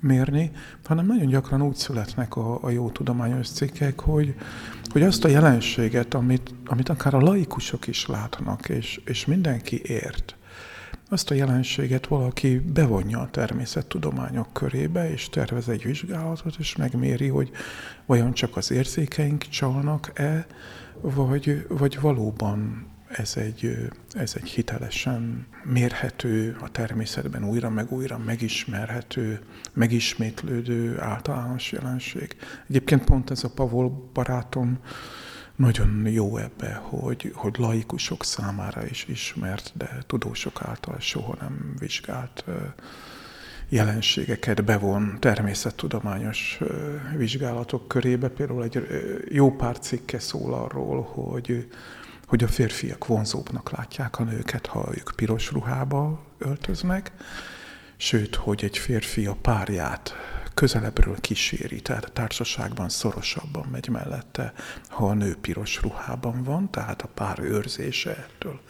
[0.00, 0.50] mérni,
[0.84, 4.34] hanem nagyon gyakran úgy születnek a, a jó tudományos cikkek, hogy,
[4.92, 10.34] hogy azt a jelenséget, amit, amit akár a laikusok is látnak, és, és mindenki ért,
[11.12, 17.50] azt a jelenséget valaki bevonja a természettudományok körébe, és tervez egy vizsgálatot, és megméri, hogy
[18.06, 20.46] vajon csak az érzékeink csalnak-e,
[21.02, 29.40] vagy, vagy valóban ez egy, ez egy hitelesen mérhető, a természetben újra meg újra megismerhető,
[29.72, 32.36] megismétlődő általános jelenség.
[32.68, 34.78] Egyébként pont ez a Pavol barátom
[35.56, 42.44] nagyon jó ebbe, hogy, hogy laikusok számára is ismert, de tudósok által soha nem vizsgált
[43.70, 46.60] jelenségeket bevon természettudományos
[47.16, 48.28] vizsgálatok körébe.
[48.28, 48.86] Például egy
[49.28, 51.68] jó pár cikke szól arról, hogy,
[52.26, 57.12] hogy a férfiak vonzóbbnak látják a nőket, ha ők piros ruhába öltöznek,
[57.96, 60.14] sőt, hogy egy férfi a párját
[60.60, 64.52] közelebbről kíséri, tehát a társaságban szorosabban megy mellette,
[64.88, 68.60] ha a nő piros ruhában van, tehát a pár őrzése ettől,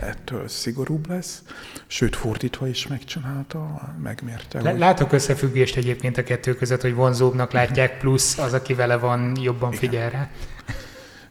[0.00, 1.42] ettől szigorúbb lesz.
[1.86, 4.70] Sőt, fordítva is megcsinálta, megmérte.
[4.70, 4.78] hogy...
[4.78, 9.72] Látok összefüggést egyébként a kettő között, hogy vonzóbbnak látják, plusz az, aki vele van, jobban
[9.72, 9.80] Igen.
[9.80, 10.30] figyel rá.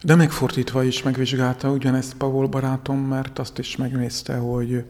[0.02, 4.84] De megfordítva is megvizsgálta ugyanezt Pavol barátom, mert azt is megnézte, hogy,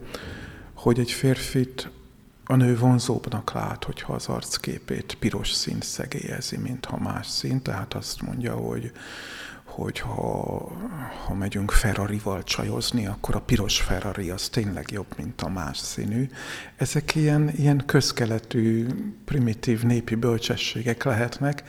[0.74, 1.90] hogy egy férfit
[2.48, 7.94] a nő vonzóbbnak lát, hogyha az arcképét piros szín szegélyezi, mint ha más szín, tehát
[7.94, 8.92] azt mondja, hogy
[9.64, 10.12] hogy ha,
[11.24, 16.28] ha megyünk Ferrari-val csajozni, akkor a piros Ferrari az tényleg jobb, mint a más színű.
[16.76, 18.86] Ezek ilyen, ilyen közkeletű,
[19.24, 21.62] primitív népi bölcsességek lehetnek,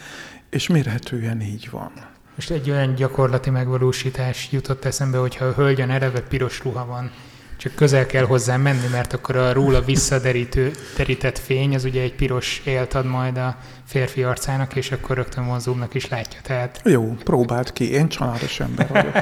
[0.49, 1.91] és mérhetően így van.
[2.35, 7.11] Most egy olyan gyakorlati megvalósítás jutott eszembe, hogyha a hölgyen eleve piros ruha van,
[7.57, 12.15] csak közel kell hozzá menni, mert akkor a róla visszaderítő terített fény, az ugye egy
[12.15, 16.39] piros élt ad majd a férfi arcának, és akkor rögtön vonzóbbnak is látja.
[16.43, 16.81] Tehát...
[16.83, 19.13] Jó, próbáld ki, én családos ember vagyok.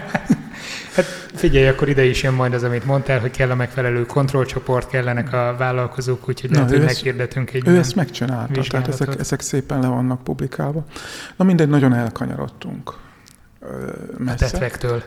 [0.95, 4.89] hát figyelj, akkor ide is jön majd az, amit mondtál, hogy kell a megfelelő kontrollcsoport,
[4.89, 9.79] kellenek a vállalkozók, úgyhogy lehet, hogy meghirdetünk egy Ő ezt megcsinálta, tehát ezek, ezek szépen
[9.79, 10.85] le vannak publikálva.
[11.35, 12.93] Na mindegy, nagyon elkanyarodtunk
[14.17, 14.45] messze.
[14.45, 15.03] A tetvektől.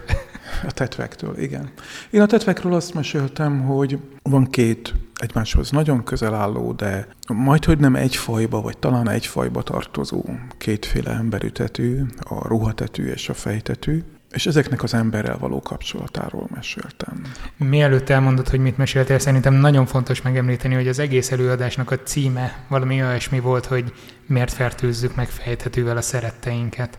[0.66, 1.70] A tetvektől, igen.
[2.10, 7.78] Én a tetvekről azt meséltem, hogy van két egymáshoz nagyon közel álló, de majd, hogy
[7.78, 10.24] nem egy fajba, vagy talán egy fajba tartozó
[10.58, 17.22] kétféle emberütetű, a ruhatetű és a fejtetű, és ezeknek az emberrel való kapcsolatáról meséltem.
[17.56, 22.64] Mielőtt elmondod, hogy mit meséltél, szerintem nagyon fontos megemlíteni, hogy az egész előadásnak a címe
[22.68, 23.92] valami olyasmi volt, hogy
[24.26, 26.98] miért fertőzzük meg fejtetővel a szeretteinket.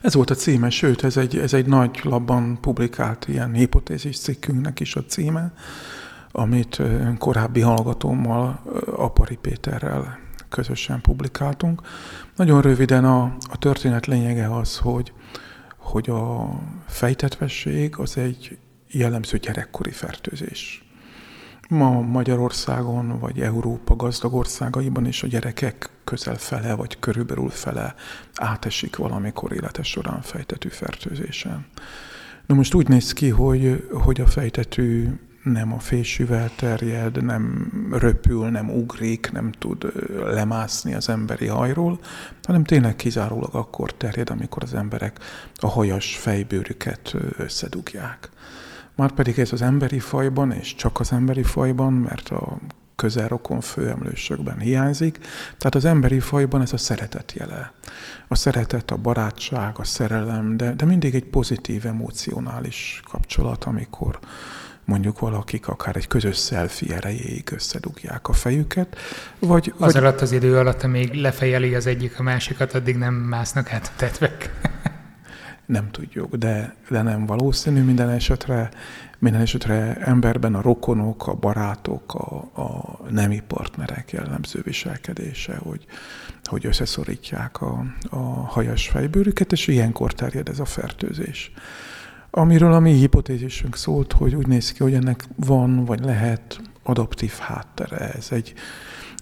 [0.00, 4.80] Ez volt a címe, sőt, ez egy, ez egy nagy labban publikált ilyen hipotézis cikkünknek
[4.80, 5.52] is a címe,
[6.32, 6.82] amit
[7.18, 8.62] korábbi hallgatómmal,
[8.96, 11.82] Apari Péterrel közösen publikáltunk.
[12.36, 15.12] Nagyon röviden a, a történet lényege az, hogy,
[15.76, 16.48] hogy a
[16.86, 20.89] fejtetvesség az egy jellemző gyerekkori fertőzés.
[21.70, 27.94] Ma Magyarországon, vagy Európa gazdag országaiban is a gyerekek közel fele, vagy körülbelül fele
[28.34, 31.66] átesik valamikor élete során fejtetű fertőzésen.
[32.46, 35.08] Na most úgy néz ki, hogy, hogy a fejtetű
[35.42, 39.92] nem a fésűvel terjed, nem röpül, nem ugrik, nem tud
[40.24, 42.00] lemászni az emberi hajról,
[42.42, 45.18] hanem tényleg kizárólag akkor terjed, amikor az emberek
[45.54, 48.30] a hajas fejbőrüket összedugják.
[49.00, 52.58] Márpedig ez az emberi fajban, és csak az emberi fajban, mert a
[52.96, 55.18] közelrokon főemlősökben hiányzik.
[55.58, 57.72] Tehát az emberi fajban ez a szeretet jele.
[58.28, 64.18] A szeretet, a barátság, a szerelem, de, de mindig egy pozitív, emocionális kapcsolat, amikor
[64.84, 68.96] mondjuk valakik akár egy közös selfie erejéig összedugják a fejüket,
[69.38, 69.72] vagy...
[69.78, 70.02] Az vagy...
[70.02, 73.96] alatt az idő alatt, amíg lefejeli az egyik a másikat, addig nem másznak át a
[73.96, 74.50] tetvek.
[75.70, 78.70] Nem tudjuk, de, de nem valószínű minden esetre.
[79.18, 85.84] Minden esetre emberben a rokonok, a barátok, a, a nemi partnerek jellemző viselkedése, hogy,
[86.44, 91.52] hogy összeszorítják a, a hajas fejbőrüket, és ilyenkor terjed ez a fertőzés.
[92.30, 97.32] Amiről a mi hipotézisünk szólt, hogy úgy néz ki, hogy ennek van, vagy lehet adaptív
[97.32, 97.96] háttere.
[97.96, 98.54] Ez, egy,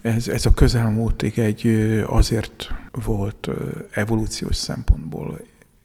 [0.01, 1.67] ez, ez a közelmúltig egy
[2.07, 3.49] azért volt
[3.91, 5.39] evolúciós szempontból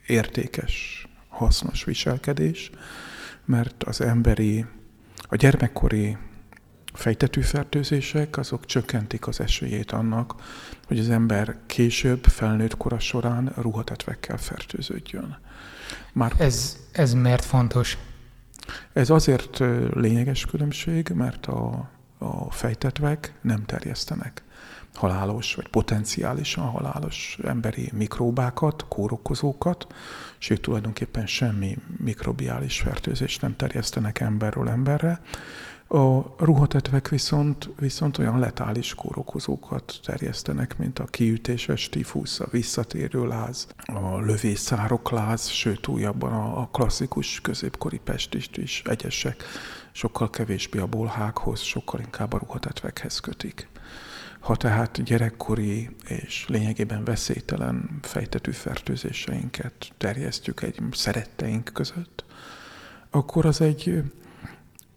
[0.07, 2.71] értékes, hasznos viselkedés,
[3.45, 4.65] mert az emberi,
[5.29, 6.17] a gyermekkori
[6.93, 10.35] fejtetőfertőzések, azok csökkentik az esélyét annak,
[10.87, 15.39] hogy az ember később, felnőtt kora során ruhatetvekkel fertőződjön.
[16.13, 17.99] Már ez, ez miért fontos?
[18.93, 19.59] Ez azért
[19.95, 24.44] lényeges különbség, mert a, a fejtetvek nem terjesztenek
[24.95, 29.87] halálos, vagy potenciálisan halálos emberi mikróbákat, kórokozókat,
[30.39, 35.21] sőt tulajdonképpen semmi mikrobiális fertőzést nem terjesztenek emberről emberre.
[35.89, 43.67] A ruhatetvek viszont, viszont olyan letális kórokozókat terjesztenek, mint a kiütéses tifusz, a visszatérő láz,
[43.85, 49.45] a lövészárok láz, sőt újabban a, klasszikus középkori pestist is egyesek
[49.93, 53.69] sokkal kevésbé a bolhákhoz, sokkal inkább a ruhatetvekhez kötik.
[54.45, 62.25] Ha tehát gyerekkori és lényegében veszélytelen fejtetű fertőzéseinket terjesztjük egy szeretteink között,
[63.11, 64.03] akkor az egy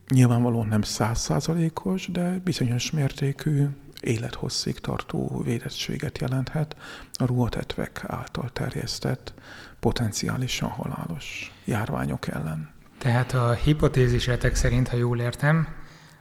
[0.09, 3.65] nyilvánvalóan nem százszázalékos, de bizonyos mértékű
[4.01, 6.75] élethosszig tartó védettséget jelenthet
[7.13, 9.33] a ruhatetvek által terjesztett
[9.79, 12.69] potenciálisan halálos járványok ellen.
[12.97, 15.67] Tehát a hipotézisetek szerint, ha jól értem,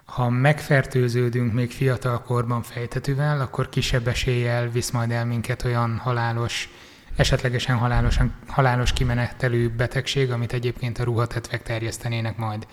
[0.07, 6.69] ha megfertőződünk még fiatal korban fejtetővel, akkor kisebb eséllyel visz majd el minket olyan halálos,
[7.17, 12.67] esetlegesen halálosan, halálos kimenetelő betegség, amit egyébként a ruhatetvek terjesztenének majd.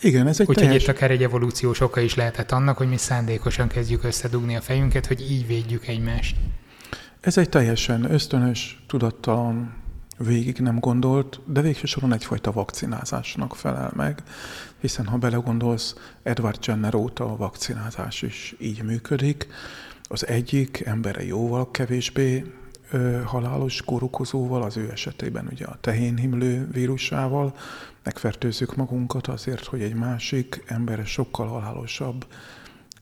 [0.00, 0.82] Igen, ez egy Úgyhogy teljes...
[0.82, 5.06] itt akár egy evolúciós oka is lehetett annak, hogy mi szándékosan kezdjük összedugni a fejünket,
[5.06, 6.36] hogy így védjük egymást.
[7.20, 9.74] Ez egy teljesen ösztönös, tudattalan
[10.18, 14.22] végig nem gondolt, de végső soron egyfajta vakcinázásnak felel meg,
[14.80, 19.46] hiszen ha belegondolsz, Edward Jenner óta a vakcinázás is így működik.
[20.02, 22.52] Az egyik embere jóval kevésbé
[22.90, 27.54] ö, halálos kórokozóval, az ő esetében ugye a tehénhimlő vírusával
[28.02, 32.26] megfertőzzük magunkat azért, hogy egy másik embere sokkal halálosabb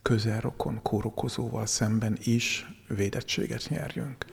[0.02, 4.24] közelrokon kórokozóval szemben is védettséget nyerjünk.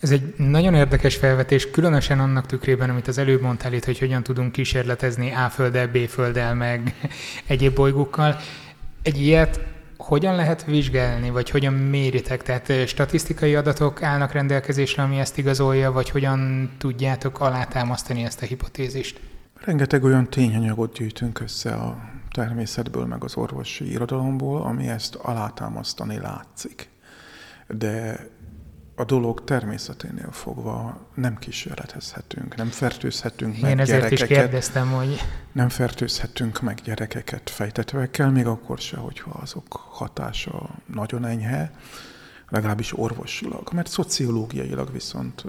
[0.00, 4.22] Ez egy nagyon érdekes felvetés, különösen annak tükrében, amit az előbb mondtál itt, hogy hogyan
[4.22, 6.94] tudunk kísérletezni A-földdel, B-földdel, meg
[7.46, 8.36] egyéb bolygókkal.
[9.02, 9.60] Egy ilyet
[9.96, 12.42] hogyan lehet vizsgálni, vagy hogyan méritek?
[12.42, 19.20] Tehát statisztikai adatok állnak rendelkezésre, ami ezt igazolja, vagy hogyan tudjátok alátámasztani ezt a hipotézist?
[19.64, 21.98] Rengeteg olyan tényanyagot gyűjtünk össze a
[22.30, 26.88] természetből, meg az orvosi irodalomból, ami ezt alátámasztani látszik.
[27.68, 28.26] De
[29.00, 34.30] a dolog természeténél fogva nem kísérletezhetünk, nem fertőzhetünk Én meg ezért gyerekeket.
[34.30, 35.20] is kérdeztem, hogy...
[35.52, 41.72] Nem fertőzhetünk meg gyerekeket fejtetvekkel, még akkor se, hogyha azok hatása nagyon enyhe,
[42.50, 45.44] legalábbis orvosilag, mert szociológiailag viszont,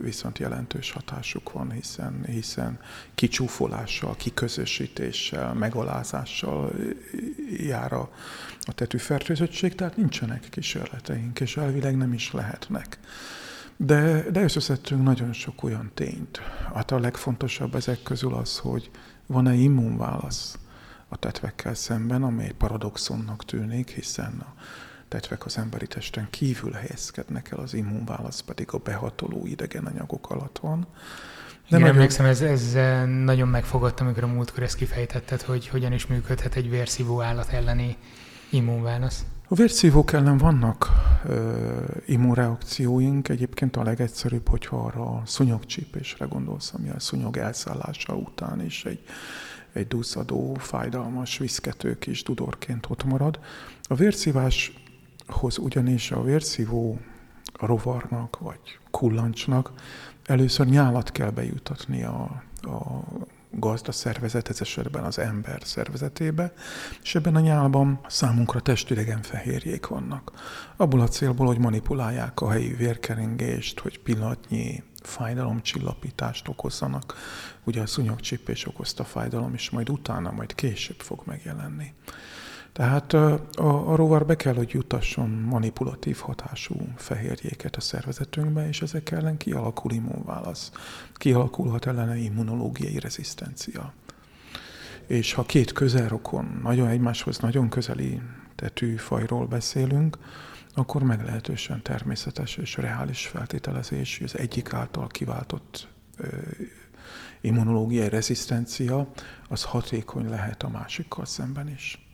[0.00, 2.78] viszont jelentős hatásuk van, hiszen, hiszen
[3.14, 6.72] kicsúfolással, kiközösítéssel, megalázással
[7.56, 8.10] jár a,
[8.60, 12.98] a tetűfertőzöttség, tehát nincsenek kísérleteink, és elvileg nem is lehetnek.
[13.76, 16.38] De, de összeszedtünk nagyon sok olyan tényt.
[16.74, 18.90] Hát a legfontosabb ezek közül az, hogy
[19.26, 20.58] van-e immunválasz
[21.08, 24.54] a tetvekkel szemben, amely paradoxonnak tűnik, hiszen a
[25.12, 30.58] tetvek az emberi testen kívül helyezkednek el, az immunválasz pedig a behatoló idegen anyagok alatt
[30.58, 30.80] van.
[30.80, 30.88] De
[31.66, 31.94] Igen, nagyon...
[31.94, 32.72] emlékszem, ez, ez
[33.24, 37.96] nagyon megfogott, amikor a múltkor ezt kifejtetted, hogy hogyan is működhet egy vérszívó állat elleni
[38.50, 39.24] immunválasz.
[39.48, 40.88] A vérszívók ellen vannak
[41.24, 48.64] ö, immunreakcióink, egyébként a legegyszerűbb, hogyha arra a szúnyogcsípésre gondolsz, ami a szúnyog elszállása után
[48.64, 49.00] is egy,
[49.72, 53.38] egy duzzadó, fájdalmas, viszkető kis dudorként ott marad.
[53.82, 54.81] A vérszívás
[55.32, 56.98] hoz ugyanis a vérszívó
[57.60, 59.72] rovarnak vagy kullancsnak
[60.24, 63.04] először nyálat kell bejutatni a, a
[63.50, 66.52] gazda szervezet, ez esetben az ember szervezetébe,
[67.02, 70.32] és ebben a nyálban számunkra testidegen fehérjék vannak.
[70.76, 77.14] Abból a célból, hogy manipulálják a helyi vérkeringést, hogy pillanatnyi fájdalomcsillapítást okozzanak.
[77.64, 81.94] Ugye a szúnyogcsípés okozta fájdalom, és majd utána, majd később fog megjelenni.
[82.72, 89.10] Tehát a, a rovar be kell, hogy jutasson manipulatív hatású fehérjéket a szervezetünkbe, és ezek
[89.10, 90.72] ellen kialakul immunválasz.
[91.14, 93.92] Kialakulhat ellene immunológiai rezisztencia.
[95.06, 98.20] És ha két közelrokon, nagyon egymáshoz nagyon közeli
[98.54, 100.18] tetű fajról beszélünk,
[100.74, 106.26] akkor meglehetősen természetes és reális feltételezés, hogy az egyik által kiváltott ö,
[107.40, 109.12] immunológiai rezisztencia,
[109.48, 112.11] az hatékony lehet a másikkal szemben is.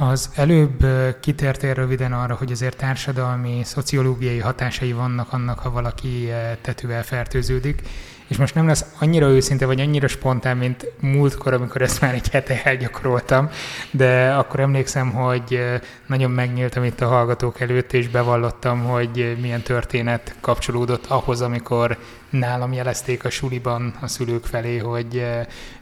[0.00, 0.86] Az előbb
[1.20, 6.28] kitértél röviden arra, hogy azért társadalmi, szociológiai hatásai vannak annak, ha valaki
[6.60, 7.82] tetővel fertőződik,
[8.28, 12.28] és most nem lesz annyira őszinte, vagy annyira spontán, mint múltkor, amikor ezt már egy
[12.28, 13.50] hete elgyakoroltam,
[13.90, 15.60] de akkor emlékszem, hogy
[16.06, 21.98] nagyon megnyíltam itt a hallgatók előtt, és bevallottam, hogy milyen történet kapcsolódott ahhoz, amikor
[22.30, 25.26] nálam jelezték a suliban a szülők felé, hogy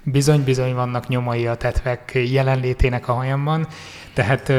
[0.02, 3.66] bizony-bizony vannak nyomai a tetvek jelenlétének a hajamban,
[4.14, 4.52] tehát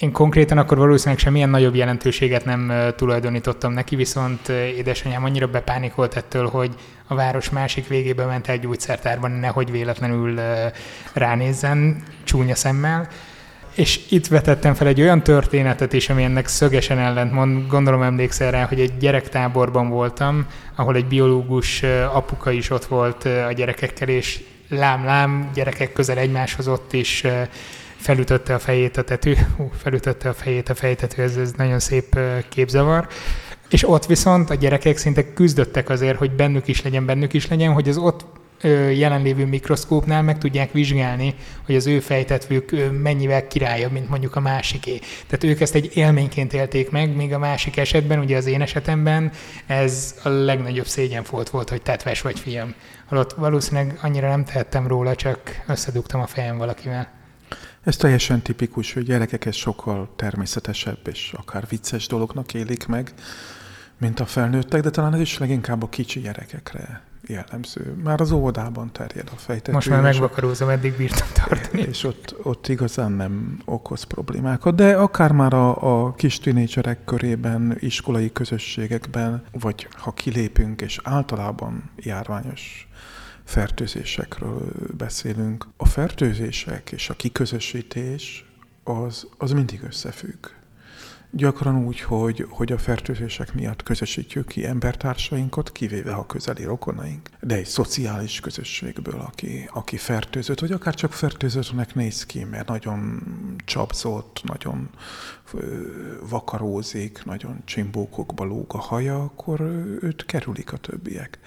[0.00, 6.48] én konkrétan akkor valószínűleg semmilyen nagyobb jelentőséget nem tulajdonítottam neki, viszont édesanyám annyira bepánikolt ettől,
[6.48, 6.74] hogy
[7.06, 10.40] a város másik végébe ment el gyógyszertárban, nehogy véletlenül
[11.12, 13.08] ránézzen csúnya szemmel.
[13.74, 17.68] És itt vetettem fel egy olyan történetet is, ami ennek szögesen ellentmond.
[17.68, 23.52] Gondolom emlékszel rá, hogy egy gyerektáborban voltam, ahol egy biológus apuka is ott volt a
[23.52, 27.24] gyerekekkel, és lám-lám, gyerekek közel egymáshoz ott is
[28.04, 32.18] felütötte a fejét a tető, hú, felütötte a fejét a fejtető, ez, ez nagyon szép
[32.48, 33.08] képzavar.
[33.68, 37.72] És ott viszont a gyerekek szinte küzdöttek azért, hogy bennük is legyen, bennük is legyen,
[37.72, 38.24] hogy az ott
[38.92, 41.34] jelenlévő mikroszkópnál meg tudják vizsgálni,
[41.66, 44.98] hogy az ő fejtetvük mennyivel királyabb, mint mondjuk a másiké.
[45.26, 49.32] Tehát ők ezt egy élményként élték meg, míg a másik esetben, ugye az én esetemben,
[49.66, 52.74] ez a legnagyobb szégyenfolt volt, hogy tetves vagy fiam.
[53.08, 57.22] Holott valószínűleg annyira nem tehettem róla, csak összedugtam a fejem valakivel.
[57.84, 63.14] Ez teljesen tipikus, hogy gyerekek ez sokkal természetesebb és akár vicces dolognak élik meg,
[63.98, 67.94] mint a felnőttek, de talán ez is leginkább a kicsi gyerekekre jellemző.
[68.02, 69.72] Már az óvodában terjed a fejtető.
[69.72, 71.82] Most már megvakarózom, eddig bírtam tartani.
[71.82, 77.76] És ott, ott igazán nem okoz problémákat, de akár már a, a kis tinédzserek körében,
[77.80, 82.88] iskolai közösségekben, vagy ha kilépünk, és általában járványos
[83.44, 85.66] fertőzésekről beszélünk.
[85.76, 88.44] A fertőzések és a kiközösítés
[88.84, 90.46] az, az mindig összefügg.
[91.36, 97.54] Gyakran úgy, hogy, hogy a fertőzések miatt közösítjük ki embertársainkat, kivéve a közeli rokonaink, de
[97.54, 103.22] egy szociális közösségből, aki, aki fertőzött, vagy akár csak fertőzöttnek néz ki, mert nagyon
[103.64, 104.88] csapzott, nagyon
[106.28, 109.60] vakarózik, nagyon csimbókokba lóg a haja, akkor
[110.00, 111.38] őt kerülik a többiek.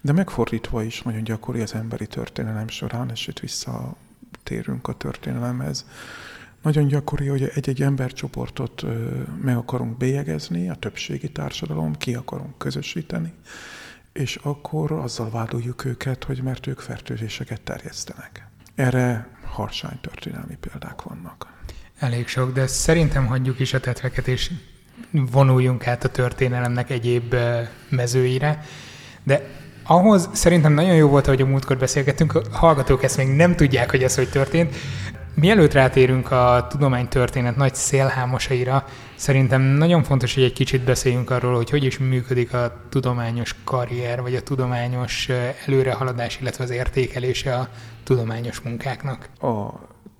[0.00, 5.86] De megfordítva is nagyon gyakori az emberi történelem során, és itt visszatérünk a történelemhez,
[6.64, 8.84] nagyon gyakori, hogy egy-egy embercsoportot
[9.42, 13.32] meg akarunk bélyegezni, a többségi társadalom, ki akarunk közösíteni,
[14.12, 18.46] és akkor azzal vádoljuk őket, hogy mert ők fertőzéseket terjesztenek.
[18.74, 21.52] Erre harsány történelmi példák vannak.
[21.98, 24.50] Elég sok, de szerintem hagyjuk is a tetveket, és
[25.10, 27.34] vonuljunk át a történelemnek egyéb
[27.88, 28.64] mezőire.
[29.22, 29.48] De
[29.82, 33.90] ahhoz szerintem nagyon jó volt, hogy a múltkor beszélgettünk, a hallgatók ezt még nem tudják,
[33.90, 34.74] hogy ez hogy történt.
[35.36, 38.84] Mielőtt rátérünk a tudománytörténet nagy szélhámosaira,
[39.16, 44.22] szerintem nagyon fontos, hogy egy kicsit beszéljünk arról, hogy hogy is működik a tudományos karrier,
[44.22, 45.28] vagy a tudományos
[45.66, 47.68] előrehaladás, illetve az értékelése a
[48.02, 49.28] tudományos munkáknak.
[49.40, 49.70] A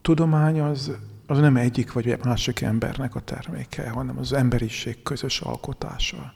[0.03, 0.91] tudomány az,
[1.27, 6.33] az nem egyik vagy másik embernek a terméke, hanem az emberiség közös alkotása.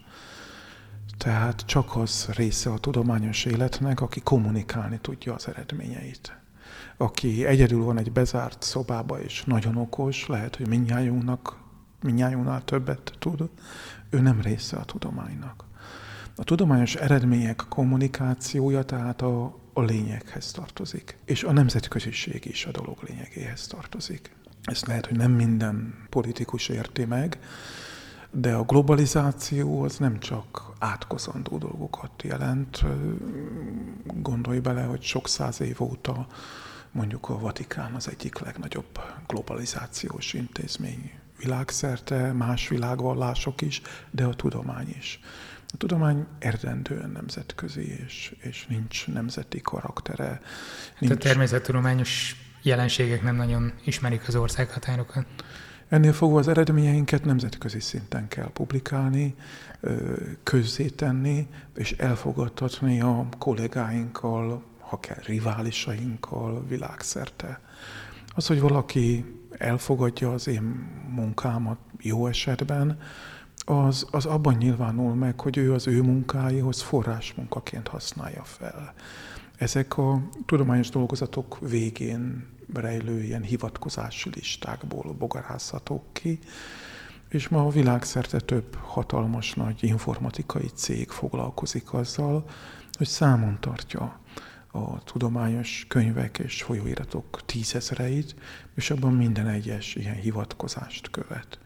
[1.16, 6.38] Tehát csak az része a tudományos életnek, aki kommunikálni tudja az eredményeit
[6.98, 11.56] aki egyedül van egy bezárt szobába, és nagyon okos, lehet, hogy mindnyájunknak,
[12.02, 13.48] mindnyájunknál többet tud,
[14.11, 15.64] ő nem része a tudománynak.
[16.37, 22.98] A tudományos eredmények kommunikációja tehát a, a lényeghez tartozik, és a nemzetköziség is a dolog
[23.06, 24.37] lényegéhez tartozik.
[24.62, 27.38] Ezt lehet, hogy nem minden politikus érti meg,
[28.30, 32.84] de a globalizáció az nem csak átkozandó dolgokat jelent.
[34.04, 36.26] Gondolj bele, hogy sok száz év óta
[36.92, 44.95] mondjuk a Vatikán az egyik legnagyobb globalizációs intézmény világszerte, más világvallások is, de a tudomány
[44.99, 45.20] is.
[45.72, 50.41] A tudomány erdendően nemzetközi, és, és nincs nemzeti karaktere.
[50.99, 51.12] Nincs...
[51.12, 55.26] Hát a természettudományos jelenségek nem nagyon ismerik az országhatárokat.
[55.89, 59.34] Ennél fogva az eredményeinket nemzetközi szinten kell publikálni,
[60.43, 67.61] közzétenni, és elfogadtatni a kollégáinkkal, ha kell riválisainkkal világszerte.
[68.34, 70.62] Az, hogy valaki elfogadja az én
[71.14, 73.01] munkámat jó esetben,
[73.64, 78.95] az, az abban nyilvánul meg, hogy ő az ő munkáihoz forrásmunkaként használja fel.
[79.57, 86.39] Ezek a tudományos dolgozatok végén rejlő ilyen hivatkozási listákból bogarázhatók ki,
[87.28, 92.45] és ma a világszerte több hatalmas nagy informatikai cég foglalkozik azzal,
[92.99, 94.18] hogy számon tartja
[94.79, 98.35] a tudományos könyvek és folyóiratok tízezreit,
[98.74, 101.59] és abban minden egyes ilyen hivatkozást követ.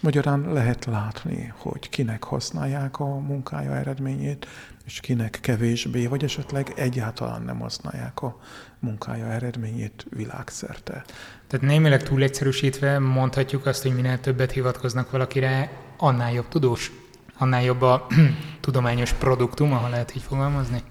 [0.00, 4.46] Magyarán lehet látni, hogy kinek használják a munkája eredményét,
[4.84, 8.40] és kinek kevésbé, vagy esetleg egyáltalán nem használják a
[8.78, 11.04] munkája eredményét világszerte.
[11.46, 16.92] Tehát némileg túl egyszerűsítve mondhatjuk azt, hogy minél többet hivatkoznak valakire, annál jobb tudós,
[17.38, 18.06] annál jobb a
[18.60, 20.82] tudományos produktum, ha lehet így fogalmazni?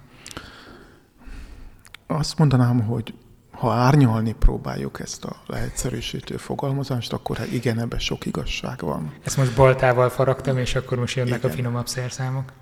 [2.10, 3.14] Azt mondanám, hogy
[3.50, 9.12] ha árnyalni próbáljuk ezt a leegyszerűsítő fogalmazást, akkor hát igen, ebben sok igazság van.
[9.24, 11.50] Ezt most baltával faragtam, és akkor most jönnek igen.
[11.50, 12.52] a finomabb szerszámok.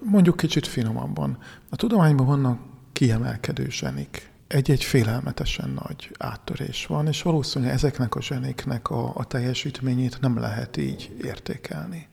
[0.00, 1.38] Mondjuk kicsit finomabban.
[1.70, 2.58] A tudományban vannak
[2.92, 4.30] kiemelkedő zsenik.
[4.46, 10.76] Egy-egy félelmetesen nagy áttörés van, és valószínűleg ezeknek a zseniknek a, a teljesítményét nem lehet
[10.76, 12.08] így értékelni.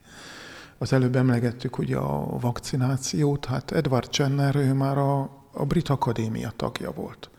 [0.78, 6.52] Az előbb emlegettük ugye a vakcinációt, hát Edward Jenner, ő már a, a Brit Akadémia
[6.56, 7.30] tagja volt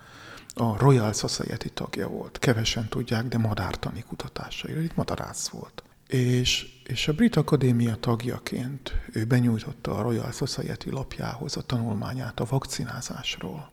[0.56, 2.40] a Royal Society tagja volt.
[2.40, 4.80] Kevesen tudják, de madártani kutatásaira.
[4.80, 5.84] Itt madarász volt.
[6.08, 12.46] És, és a Brit Akadémia tagjaként ő benyújtotta a Royal Society lapjához a tanulmányát a
[12.50, 13.72] vakcinázásról.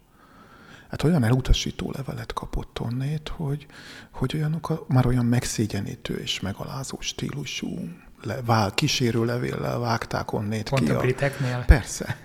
[0.90, 3.66] Hát olyan elutasító levelet kapott onnét, hogy,
[4.10, 7.88] hogy olyanok a, már olyan megszégyenítő és megalázó stílusú
[8.22, 10.90] le, vál, kísérő levéllel vágták onnét Pont ki.
[10.90, 11.64] a briteknél?
[11.66, 12.16] Persze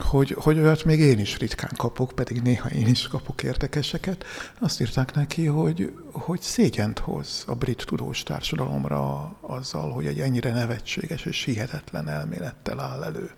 [0.00, 4.24] hogy, hogy olyat még én is ritkán kapok, pedig néha én is kapok érdekeseket.
[4.60, 10.52] Azt írták neki, hogy, hogy szégyent hoz a brit tudós társadalomra azzal, hogy egy ennyire
[10.52, 13.30] nevetséges és hihetetlen elmélettel áll elő.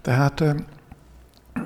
[0.00, 0.44] Tehát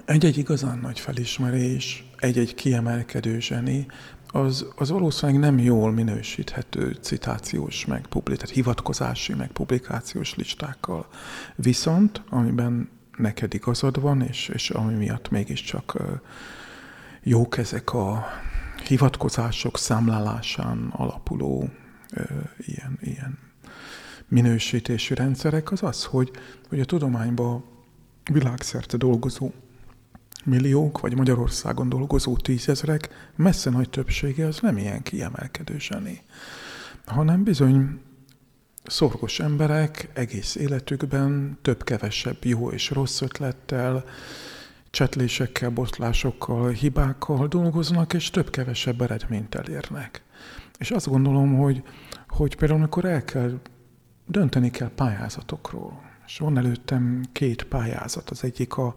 [0.04, 3.86] egy-egy igazán nagy felismerés, egy-egy kiemelkedő zseni,
[4.34, 11.06] az, az valószínűleg nem jól minősíthető citációs, meg publi, tehát hivatkozási, meg publikációs listákkal.
[11.56, 15.96] Viszont, amiben neked igazad van, és, és ami miatt mégiscsak
[17.22, 18.24] jók ezek a
[18.86, 21.70] hivatkozások számlálásán alapuló
[22.58, 23.38] ilyen, ilyen
[24.28, 26.30] minősítési rendszerek, az az, hogy,
[26.68, 27.64] hogy a tudományban
[28.32, 29.50] világszerte dolgozó
[30.44, 36.22] milliók, vagy Magyarországon dolgozó tízezrek messze nagy többsége az nem ilyen kiemelkedő zseni,
[37.06, 38.00] hanem bizony
[38.84, 44.04] szorgos emberek egész életükben több-kevesebb jó és rossz ötlettel,
[44.90, 50.22] csetlésekkel, botlásokkal, hibákkal dolgoznak, és több-kevesebb eredményt elérnek.
[50.78, 51.82] És azt gondolom, hogy,
[52.28, 53.60] hogy például amikor el kell,
[54.26, 58.94] dönteni kell pályázatokról, és van előttem két pályázat, az egyik a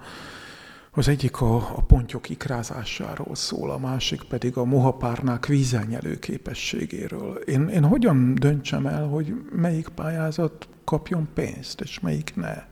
[0.98, 7.36] az egyik a, a pontyok ikrázásáról szól, a másik pedig a mohapárnák vízelnyelő képességéről.
[7.36, 12.64] Én, én hogyan döntsem el, hogy melyik pályázat kapjon pénzt, és melyik ne?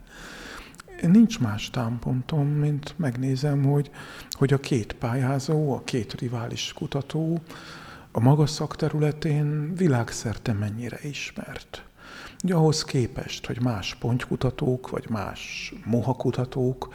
[1.02, 3.90] Nincs más támpontom, mint megnézem, hogy,
[4.30, 7.40] hogy a két pályázó, a két rivális kutató
[8.12, 11.84] a maga szakterületén világszerte mennyire ismert.
[12.44, 16.88] Ugye ahhoz képest, hogy más pontkutatók, vagy más mohakutatók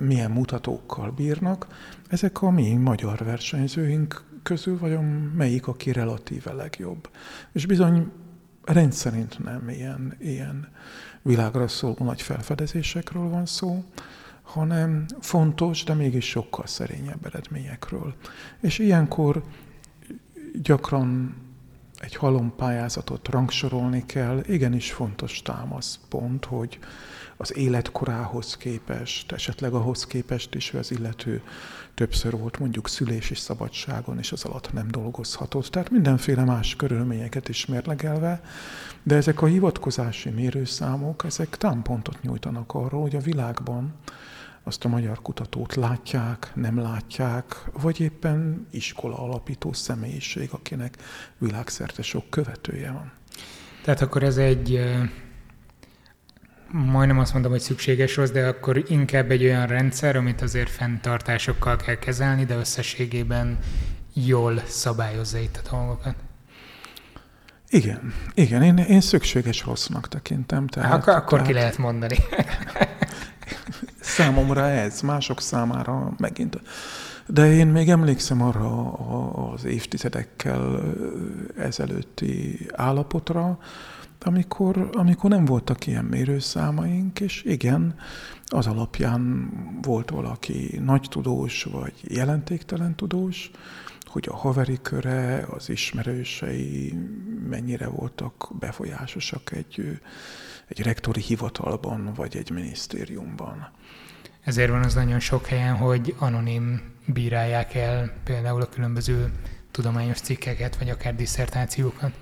[0.00, 1.66] milyen mutatókkal bírnak,
[2.08, 5.04] ezek a mi magyar versenyzőink közül vajon
[5.36, 7.08] melyik, aki relatíve legjobb.
[7.52, 8.10] És bizony
[8.64, 10.68] rendszerint nem ilyen, ilyen
[11.22, 13.84] világra szóló nagy felfedezésekről van szó,
[14.42, 18.14] hanem fontos, de mégis sokkal szerényebb eredményekről.
[18.60, 19.42] És ilyenkor
[20.62, 21.34] gyakran
[22.02, 26.78] egy halom pályázatot rangsorolni kell, igenis fontos támaszpont, hogy
[27.36, 31.42] az életkorához képest, esetleg ahhoz képest is, hogy az illető
[31.94, 35.66] többször volt mondjuk szülési szabadságon, és az alatt nem dolgozhatott.
[35.66, 38.42] Tehát mindenféle más körülményeket is mérlegelve,
[39.02, 43.94] de ezek a hivatkozási mérőszámok, ezek támpontot nyújtanak arról, hogy a világban
[44.64, 50.96] azt a magyar kutatót látják, nem látják, vagy éppen iskola alapító személyiség, akinek
[51.38, 53.12] világszerte sok követője van.
[53.84, 54.80] Tehát akkor ez egy
[56.72, 61.76] majdnem azt mondom, hogy szükséges rossz, de akkor inkább egy olyan rendszer, amit azért fenntartásokkal
[61.76, 63.58] kell kezelni, de összességében
[64.12, 66.14] jól szabályozza itt a dolgokat.
[67.68, 70.66] Igen, igen, én, én szükséges rossznak tekintem.
[70.66, 71.46] Tehát, akkor akkor tehát...
[71.46, 72.16] ki lehet mondani.
[74.16, 76.60] számomra ez, mások számára megint.
[77.26, 78.92] De én még emlékszem arra
[79.52, 80.80] az évtizedekkel
[81.56, 83.58] ezelőtti állapotra,
[84.20, 87.94] amikor, amikor nem voltak ilyen mérőszámaink, és igen,
[88.46, 89.50] az alapján
[89.82, 93.50] volt valaki nagy tudós, vagy jelentéktelen tudós,
[94.04, 96.94] hogy a haveri köre, az ismerősei
[97.48, 100.00] mennyire voltak befolyásosak egy,
[100.66, 103.70] egy rektori hivatalban, vagy egy minisztériumban.
[104.44, 109.32] Ezért van az nagyon sok helyen, hogy anonim bírálják el például a különböző
[109.70, 112.12] tudományos cikkeket, vagy akár diszertációkat.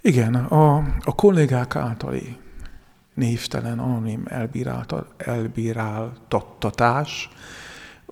[0.00, 2.36] Igen, a, a kollégák általi
[3.14, 4.26] névtelen, anonim
[5.18, 7.28] elbíráltattatás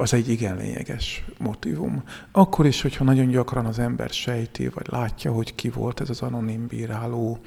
[0.00, 2.02] az egy igen lényeges motivum.
[2.32, 6.22] Akkor is, hogyha nagyon gyakran az ember sejti, vagy látja, hogy ki volt ez az
[6.22, 7.38] anonim bíráló,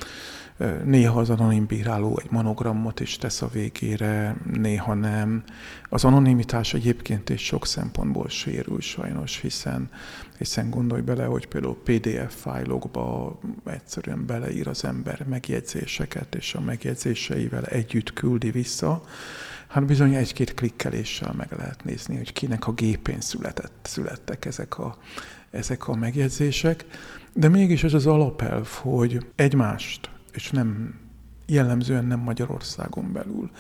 [0.84, 5.44] Néha az anonim bíráló egy monogramot is tesz a végére, néha nem.
[5.90, 9.90] Az anonimitás egyébként is sok szempontból sérül sajnos, hiszen,
[10.38, 17.64] hiszen gondolj bele, hogy például PDF fájlokba egyszerűen beleír az ember megjegyzéseket, és a megjegyzéseivel
[17.64, 19.02] együtt küldi vissza,
[19.72, 24.98] hát bizony egy-két klikkeléssel meg lehet nézni, hogy kinek a gépén született, születtek ezek a,
[25.50, 26.86] ezek a megjegyzések.
[27.34, 31.00] De mégis ez az alapelv, hogy egymást és nem
[31.46, 33.52] jellemzően nem Magyarországon belül,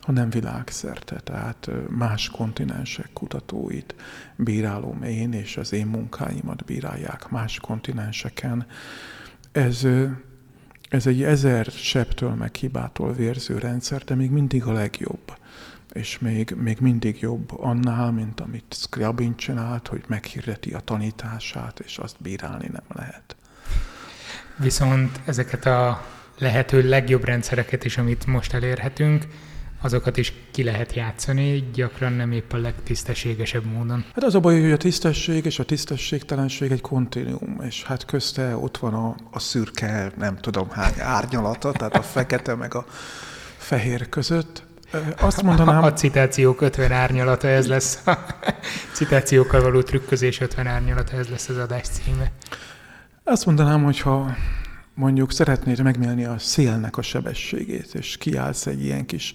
[0.00, 3.94] hanem világszerte, tehát más kontinensek kutatóit
[4.36, 8.66] bírálom én, és az én munkáimat bírálják más kontinenseken.
[9.52, 9.86] Ez,
[10.88, 15.38] ez egy ezer sebtől meg hibától vérző rendszer, de még mindig a legjobb.
[15.92, 21.98] És még, még mindig jobb annál, mint amit Scriabin csinált, hogy meghirdeti a tanítását, és
[21.98, 23.36] azt bírálni nem lehet.
[24.56, 26.06] Viszont ezeket a
[26.38, 29.26] lehető legjobb rendszereket is, amit most elérhetünk,
[29.80, 34.04] azokat is ki lehet játszani, gyakran nem épp a legtisztességesebb módon.
[34.14, 38.56] Hát az a baj, hogy a tisztesség és a tisztességtelenség egy kontinuum, és hát közte
[38.56, 42.84] ott van a, a szürke, nem tudom hány árnyalata, tehát a fekete meg a
[43.56, 44.68] fehér között.
[45.20, 45.82] Azt mondanám...
[45.82, 48.06] A citációk 50 árnyalata, ez lesz.
[48.06, 48.18] A
[48.96, 52.32] citációkkal való trükközés 50 árnyalata, ez lesz az adás címe.
[53.24, 54.34] Azt mondanám, hogyha
[54.94, 59.34] mondjuk szeretnéd megmérni a szélnek a sebességét, és kiállsz egy ilyen kis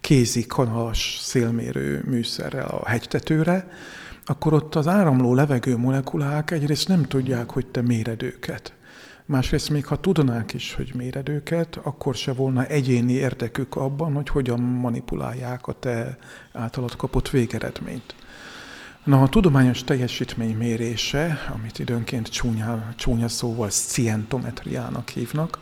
[0.00, 3.68] kézi kanalas szélmérő műszerrel a hegytetőre,
[4.24, 8.75] akkor ott az áramló levegő molekulák egyrészt nem tudják, hogy te méred őket.
[9.28, 14.28] Másrészt még ha tudnák is, hogy méred őket, akkor se volna egyéni érdekük abban, hogy
[14.28, 16.18] hogyan manipulálják a te
[16.52, 18.14] általad kapott végeredményt.
[19.04, 25.58] Na, a tudományos teljesítmény mérése, amit időnként csúnya, csúnya szóval scientometriának hívnak,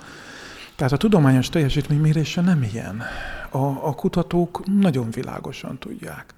[0.76, 3.02] tehát a tudományos teljesítmény mérése nem ilyen.
[3.50, 6.34] A, a kutatók nagyon világosan tudják,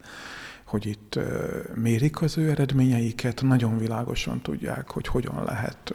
[0.66, 1.18] hogy itt
[1.74, 5.94] mérik az ő eredményeiket, nagyon világosan tudják, hogy hogyan lehet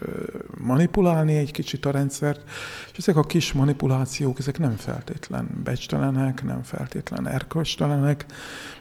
[0.58, 2.50] manipulálni egy kicsit a rendszert,
[2.92, 8.26] és ezek a kis manipulációk, ezek nem feltétlen becstelenek, nem feltétlen erkölcstelenek,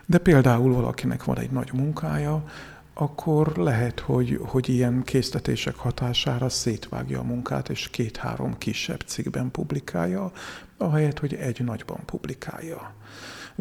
[0.06, 2.44] de például valakinek van egy nagy munkája,
[2.94, 10.32] akkor lehet, hogy, hogy ilyen késztetések hatására szétvágja a munkát, és két-három kisebb cikkben publikálja,
[10.76, 12.92] ahelyett, hogy egy nagyban publikálja.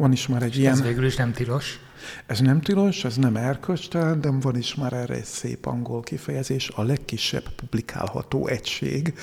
[0.00, 0.72] Van is már egy és ilyen...
[0.72, 1.78] Ez végül is nem tilos.
[2.26, 6.70] Ez nem tilos, ez nem erkölcstelen, de van is már erre egy szép angol kifejezés,
[6.74, 9.14] a legkisebb publikálható egység,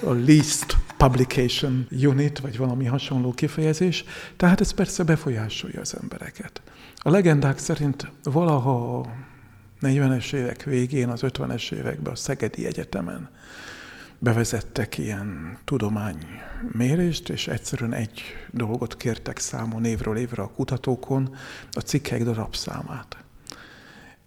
[0.00, 4.04] a least publication unit, vagy valami hasonló kifejezés.
[4.36, 6.62] Tehát ez persze befolyásolja az embereket.
[6.96, 9.06] A legendák szerint valaha a
[9.82, 13.28] 40-es évek végén, az 50-es években a Szegedi Egyetemen
[14.22, 21.34] bevezettek ilyen tudománymérést, és egyszerűen egy dolgot kértek számon évről évre a kutatókon,
[21.72, 23.16] a cikkek darabszámát.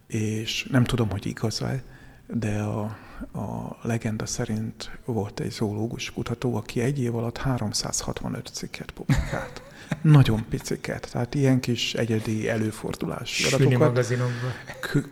[0.07, 1.83] És nem tudom, hogy igaz-e,
[2.27, 2.81] de a,
[3.39, 9.61] a legenda szerint volt egy zoológus kutató, aki egy év alatt 365 cikket publikált.
[10.01, 13.39] Nagyon piciket, tehát ilyen kis egyedi előfordulás.
[13.53, 13.79] adatokat.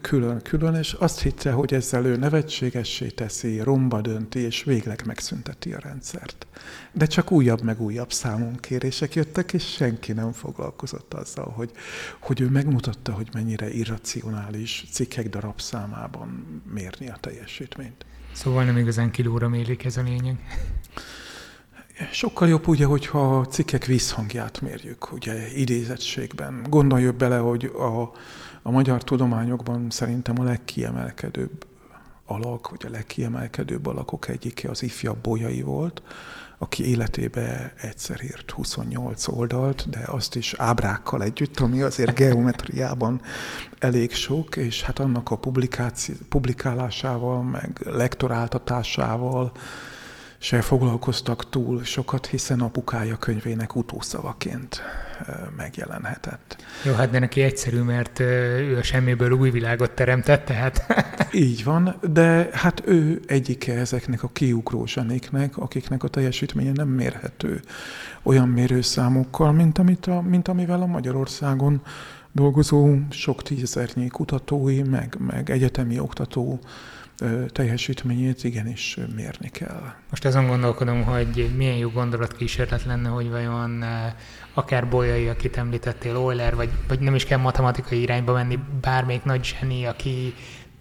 [0.02, 5.74] Külön, külön, és azt hitte, hogy ezzel ő nevetségessé teszi, romba dönti, és végleg megszünteti
[5.74, 6.48] a rendszert.
[6.92, 11.72] De csak újabb meg újabb számonkérések jöttek, és senki nem foglalkozott azzal, hogy,
[12.20, 18.06] hogy ő megmutatta, hogy mennyire irracionális cikkek darabszámában mérni a teljesítményt.
[18.34, 20.38] Szóval nem igazán kilóra mélik ez a lényeg.
[22.12, 26.66] Sokkal jobb ugye, hogyha a cikkek visszhangját mérjük, ugye idézettségben.
[26.70, 28.12] Gondoljuk bele, hogy a,
[28.62, 31.66] a magyar tudományokban szerintem a legkiemelkedőbb
[32.26, 36.02] alak, vagy a legkiemelkedőbb alakok egyike az ifjabb Bolyai volt,
[36.58, 43.22] aki életébe egyszer írt 28 oldalt, de azt is ábrákkal együtt, ami azért geometriában
[43.80, 45.40] elég sok, és hát annak a
[46.30, 49.52] publikálásával, meg lektoráltatásával,
[50.44, 54.82] se foglalkoztak túl sokat, hiszen apukája könyvének utószavaként
[55.58, 56.64] megjelenhetett.
[56.86, 60.86] Jó, hát de neki egyszerű, mert ő a semmiből új világot teremtett, tehát...
[61.32, 67.62] Így van, de hát ő egyike ezeknek a kiugró zsenéknek, akiknek a teljesítménye nem mérhető
[68.24, 71.82] olyan mérőszámokkal, mint, amit a, mint amivel a Magyarországon
[72.32, 76.60] dolgozó sok tízezernyi kutatói, meg, meg egyetemi oktató
[77.48, 79.94] teljesítményét igenis mérni kell.
[80.10, 83.84] Most azon gondolkodom, hogy milyen jó gondolatkísérlet lenne, hogy vajon
[84.54, 89.44] akár Bolyai, akit említettél, Euler, vagy, vagy nem is kell matematikai irányba menni, bármelyik nagy
[89.44, 90.34] zseni, aki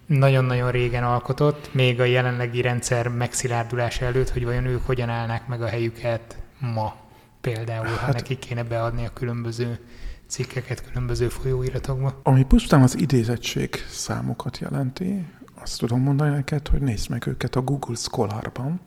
[0.05, 5.61] nagyon-nagyon régen alkotott, még a jelenlegi rendszer megszilárdulása előtt, hogy vajon ők hogyan állnák meg
[5.61, 6.95] a helyüket ma
[7.41, 9.79] például, hát, ha nekik kéne beadni a különböző
[10.27, 12.19] cikkeket különböző folyóiratokba.
[12.23, 15.25] Ami pusztán az idézettség számokat jelenti,
[15.61, 18.81] azt tudom mondani neked, hogy nézd meg őket a Google Scholar-ban.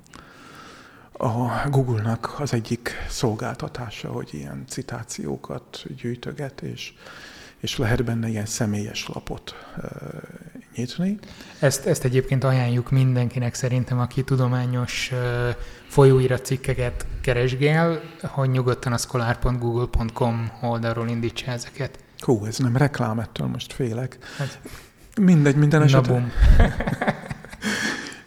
[1.13, 6.93] A Google-nak az egyik szolgáltatása, hogy ilyen citációkat gyűjtöget, és,
[7.61, 9.85] és lehet benne ilyen személyes lapot uh,
[10.75, 11.19] nyitni.
[11.59, 15.49] Ezt, ezt egyébként ajánljuk mindenkinek szerintem, aki tudományos uh,
[15.89, 21.99] folyóirat cikkeket keresgél, hogy nyugodtan a scholar.google.com oldalról indítsa ezeket.
[22.19, 24.19] Hú, ez nem reklám, ettől most félek.
[24.39, 24.61] Hát,
[25.21, 26.33] Mindegy, minden esetre.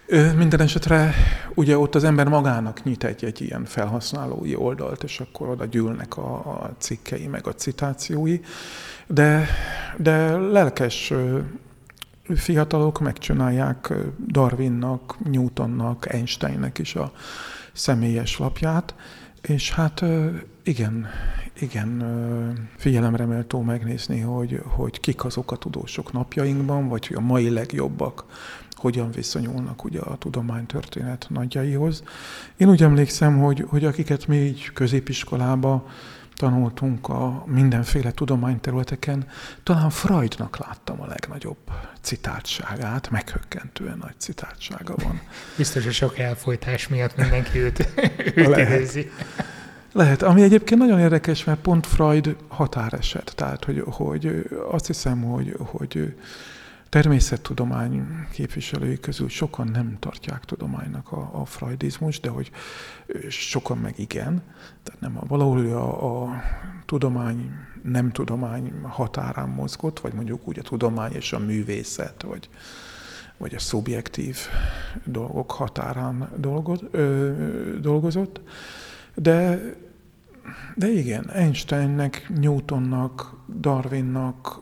[0.38, 1.14] minden esetre
[1.54, 6.18] ugye ott az ember magának nyit egy, egy ilyen felhasználói oldalt, és akkor oda gyűlnek
[6.18, 8.40] a, a cikkei, meg a citációi.
[9.08, 9.48] De,
[9.98, 11.14] de lelkes
[12.36, 13.94] fiatalok megcsinálják
[14.28, 17.12] Darwinnak, Newtonnak, Einsteinnek is a
[17.74, 18.96] személyes lapját,
[19.42, 20.04] és hát
[20.64, 21.08] igen,
[21.60, 22.04] igen,
[22.78, 28.26] figyelemre méltó megnézni, hogy, hogy kik azok a tudósok napjainkban, vagy hogy a mai legjobbak
[28.72, 32.04] hogyan viszonyulnak ugye a tudománytörténet nagyjaihoz.
[32.58, 35.86] Én úgy emlékszem, hogy, hogy akiket mi így középiskolába
[36.36, 39.28] tanultunk a mindenféle tudományterületeken,
[39.64, 41.58] talán Freudnak láttam a legnagyobb
[42.02, 45.22] citáltságát, meghökkentően nagy citáltsága van.
[45.58, 47.90] Biztos, hogy sok elfolytás miatt mindenki őt,
[48.36, 49.12] őt idézi.
[49.98, 55.56] Lehet, ami egyébként nagyon érdekes, mert pont Freud határeset, tehát hogy, hogy azt hiszem, hogy,
[55.58, 56.16] hogy
[56.90, 62.52] természettudomány képviselői közül sokan nem tartják tudománynak a, a freudizmus, de hogy
[63.30, 64.42] sokan meg igen.
[64.84, 66.42] Tehát nem, valahol a, a
[66.86, 67.52] tudomány,
[67.84, 72.50] nem tudomány határán mozgott, vagy mondjuk úgy a tudomány és a művészet, vagy,
[73.38, 74.38] vagy a szubjektív
[75.04, 76.30] dolgok határán
[77.82, 78.42] dolgozott.
[79.16, 79.60] De,
[80.76, 84.62] de igen, Einsteinnek, Newtonnak, Darwinnak,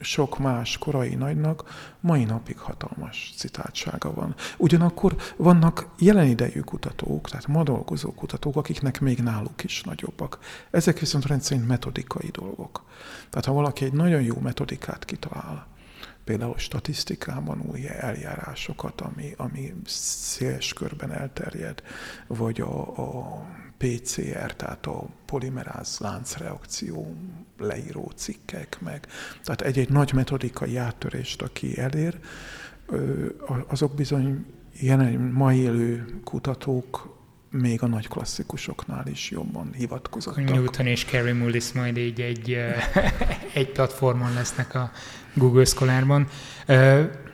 [0.00, 1.64] sok más korai nagynak
[2.00, 4.34] mai napig hatalmas citátsága van.
[4.56, 10.38] Ugyanakkor vannak jelen idejű kutatók, tehát ma dolgozó kutatók, akiknek még náluk is nagyobbak.
[10.70, 12.84] Ezek viszont rendszerint metodikai dolgok.
[13.30, 15.66] Tehát ha valaki egy nagyon jó metodikát kitalál,
[16.24, 21.82] például statisztikában új eljárásokat, ami, ami széles körben elterjed,
[22.26, 23.42] vagy a, a
[23.84, 27.16] PCR, tehát a polimeráz láncreakció
[27.58, 29.06] leíró cikkek meg.
[29.42, 32.18] Tehát egy-egy nagy metodikai áttörést, aki elér,
[33.66, 34.46] azok bizony
[34.80, 37.12] jelen mai élő kutatók
[37.50, 40.44] még a nagy klasszikusoknál is jobban hivatkozottak.
[40.44, 42.56] Newton és Carey Mullis majd így egy,
[43.54, 44.90] egy platformon lesznek a
[45.34, 46.28] Google Scholarban.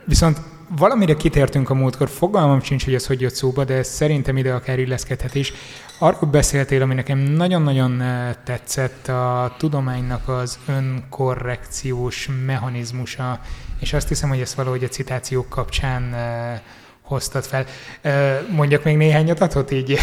[0.05, 0.41] Viszont
[0.75, 4.79] valamire kitértünk a múltkor, fogalmam sincs, hogy ez hogy jött szóba, de szerintem ide akár
[4.79, 5.53] illeszkedhet is.
[5.99, 8.03] Arról beszéltél, ami nekem nagyon-nagyon
[8.43, 13.39] tetszett, a tudománynak az önkorrekciós mechanizmusa,
[13.79, 16.15] és azt hiszem, hogy ezt valahogy a citációk kapcsán
[17.01, 17.65] hoztad fel.
[18.51, 19.99] Mondjak még néhány adatot így?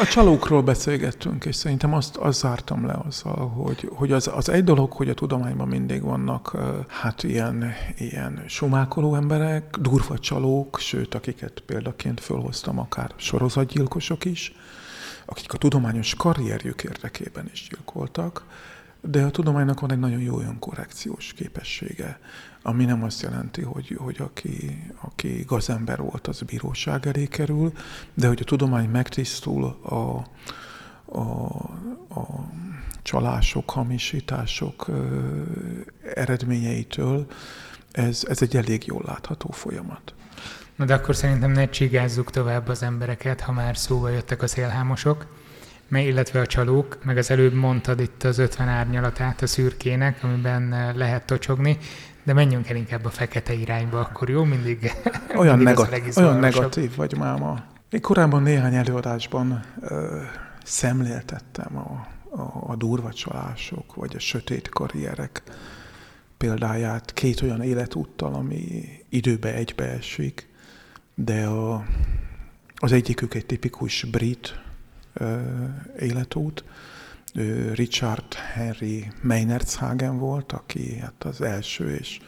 [0.00, 4.64] A csalókról beszélgettünk, és szerintem azt, azt zártam le azzal, hogy, hogy az, az egy
[4.64, 6.56] dolog, hogy a tudományban mindig vannak
[6.86, 14.54] hát ilyen, ilyen sumákoló emberek, durva csalók, sőt, akiket példaként fölhoztam, akár sorozatgyilkosok is,
[15.26, 18.44] akik a tudományos karrierjük érdekében is gyilkoltak,
[19.00, 22.18] de a tudománynak van egy nagyon jó önkorrekciós képessége,
[22.62, 27.72] ami nem azt jelenti, hogy, hogy aki, aki gazember volt, az bíróság elé kerül,
[28.14, 29.94] de hogy a tudomány megtisztul a,
[31.18, 31.46] a,
[32.08, 32.48] a
[33.02, 34.86] csalások, hamisítások
[36.14, 37.26] eredményeitől,
[37.92, 40.14] ez, ez egy elég jól látható folyamat.
[40.76, 45.26] Na de akkor szerintem ne csigázzuk tovább az embereket, ha már szóba jöttek a szélhámosok
[46.00, 50.94] illetve a csalók, meg az előbb mondtad itt az 50 árnyalatát a szürkének, amiben eh,
[50.94, 51.78] lehet tocsogni,
[52.24, 54.44] de menjünk el inkább a fekete irányba, akkor jó?
[54.44, 54.92] Mindig,
[55.36, 57.64] olyan, mindig negat- olyan negatív vagy máma.
[57.90, 60.20] Én korábban néhány előadásban ö,
[60.64, 62.06] szemléltettem a,
[62.40, 65.42] a, a durva csalások, vagy a sötét karrierek
[66.36, 70.48] példáját két olyan életúttal, ami időbe egybeesik,
[71.14, 71.84] de a,
[72.76, 74.60] az egyikük egy tipikus brit
[75.98, 76.64] életút.
[77.34, 82.20] Ő Richard Henry Meinerzhagen volt, aki hát az első és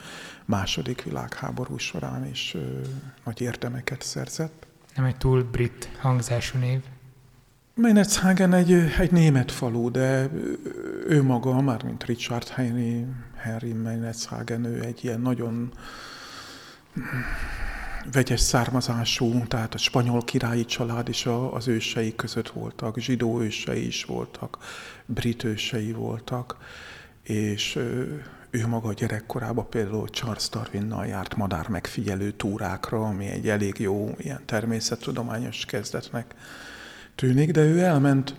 [0.44, 2.56] második világháború során is
[3.24, 4.66] nagy érdemeket szerzett.
[4.96, 6.80] Nem egy túl brit hangzású név.
[7.74, 10.30] Meinerzhagen egy, egy német falu, de
[11.06, 15.72] ő maga, már mint Richard Henry, Henry Meinerzhagen, ő egy ilyen nagyon
[18.12, 24.04] vegyes származású, tehát a spanyol királyi család is az ősei között voltak, zsidó ősei is
[24.04, 24.58] voltak,
[25.06, 25.46] brit
[25.94, 26.56] voltak,
[27.22, 27.76] és
[28.50, 34.40] ő maga gyerekkorában például Charles Darwinnal járt madár megfigyelő túrákra, ami egy elég jó ilyen
[34.44, 36.34] természettudományos kezdetnek
[37.14, 38.34] tűnik, de ő elment,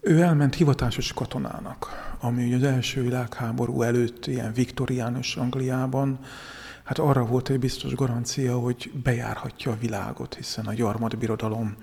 [0.00, 6.18] ő elment hivatásos katonának, ami az első világháború előtt ilyen viktoriánus Angliában
[6.84, 11.76] hát arra volt egy biztos garancia, hogy bejárhatja a világot, hiszen a gyarmat birodalom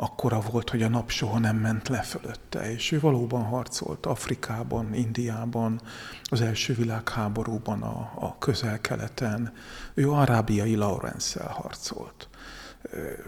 [0.00, 4.94] akkora volt, hogy a nap soha nem ment le fölötte, és ő valóban harcolt Afrikában,
[4.94, 5.80] Indiában,
[6.22, 9.52] az első világháborúban, a, a közel-keleten.
[9.94, 12.28] Ő arábiai lawrence harcolt.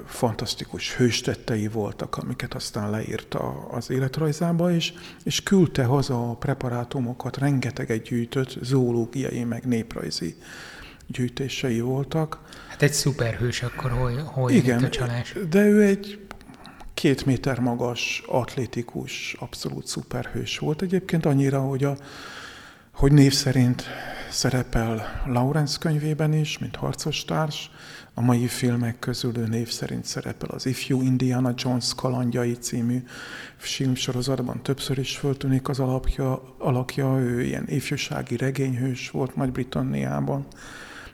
[0.07, 4.93] Fantasztikus hőstettei voltak, amiket aztán leírta az életrajzába, és,
[5.25, 10.37] és küldte haza a preparátumokat, rengeteget gyűjtött zoológiai, meg néprajzi
[11.07, 12.39] gyűjtései voltak.
[12.69, 15.35] Hát egy szuperhős akkor hol, hol Igen, a csalás?
[15.51, 16.22] de ő egy
[16.95, 20.83] két méter magas, atlétikus, abszolút szuperhős volt.
[20.83, 21.97] Egyébként annyira, hogy, a,
[22.93, 23.85] hogy név szerint
[24.31, 27.71] szerepel Lawrence könyvében is, mint harcos társ.
[28.15, 33.03] A mai filmek közül ő név szerint szerepel az Ifjú Indiana Jones kalandjai című
[33.57, 40.47] filmsorozatban többször is föltűnik az alapja, alakja, ő ilyen ifjúsági regényhős volt Nagy-Britanniában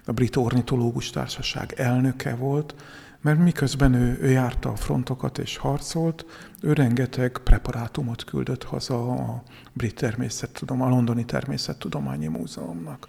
[0.04, 2.74] a Brit Ornitológus Társaság elnöke volt,
[3.20, 6.26] mert miközben ő, ő járta a frontokat és harcolt,
[6.60, 9.42] ő rengeteg preparátumot küldött haza a
[9.72, 13.08] Brit Természettudomány, a Londoni Természettudományi Múzeumnak.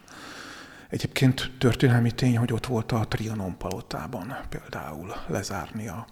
[0.89, 6.07] Egyébként történelmi tény, hogy ott volt a Trianon palotában például lezárni a,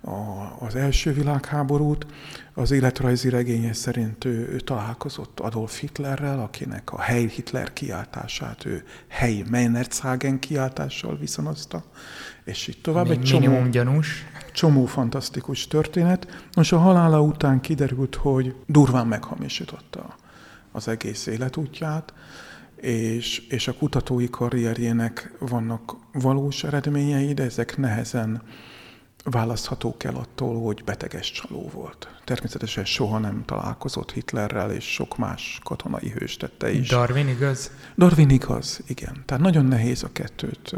[0.00, 2.06] a, az első világháborút.
[2.54, 8.84] Az életrajzi regénye szerint ő, ő találkozott Adolf Hitlerrel, akinek a Heil Hitler kiáltását ő
[9.08, 11.82] Hely Meinerzhagen kiáltással viszonozta,
[12.44, 13.10] és így tovább.
[13.10, 14.24] Egy csomó, gyanús.
[14.52, 16.46] Csomó fantasztikus történet.
[16.56, 20.16] Most a halála után kiderült, hogy durván meghamisította
[20.72, 22.12] az egész életútját,
[22.76, 28.42] és, és a kutatói karrierjének vannak valós eredményei, de ezek nehezen
[29.24, 32.08] választhatók el attól, hogy beteges csaló volt.
[32.24, 36.88] Természetesen soha nem találkozott Hitlerrel, és sok más katonai hős tette is.
[36.88, 37.70] Darwin igaz?
[37.96, 39.22] Darwin igaz, igen.
[39.26, 40.74] Tehát nagyon nehéz a kettőt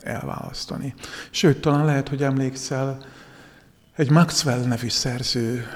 [0.00, 0.94] elválasztani.
[1.30, 3.04] Sőt, talán lehet, hogy emlékszel,
[3.96, 5.66] egy Maxwell nevű szerző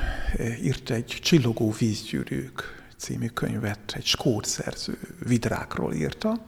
[0.63, 6.45] írt egy Csillogó vízgyűrűk című könyvet, egy skót szerző vidrákról írta.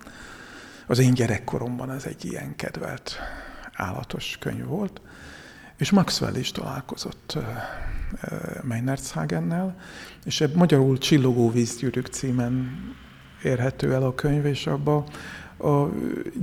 [0.87, 3.19] Az én gyerekkoromban ez egy ilyen kedvelt
[3.73, 5.01] állatos könyv volt.
[5.81, 7.39] És Maxwell is találkozott
[8.63, 9.77] Meinerzhagennel,
[10.25, 12.79] és ebb magyarul Csillogó vízgyűrűk címen
[13.43, 15.05] érhető el a könyv, és abba
[15.59, 15.89] a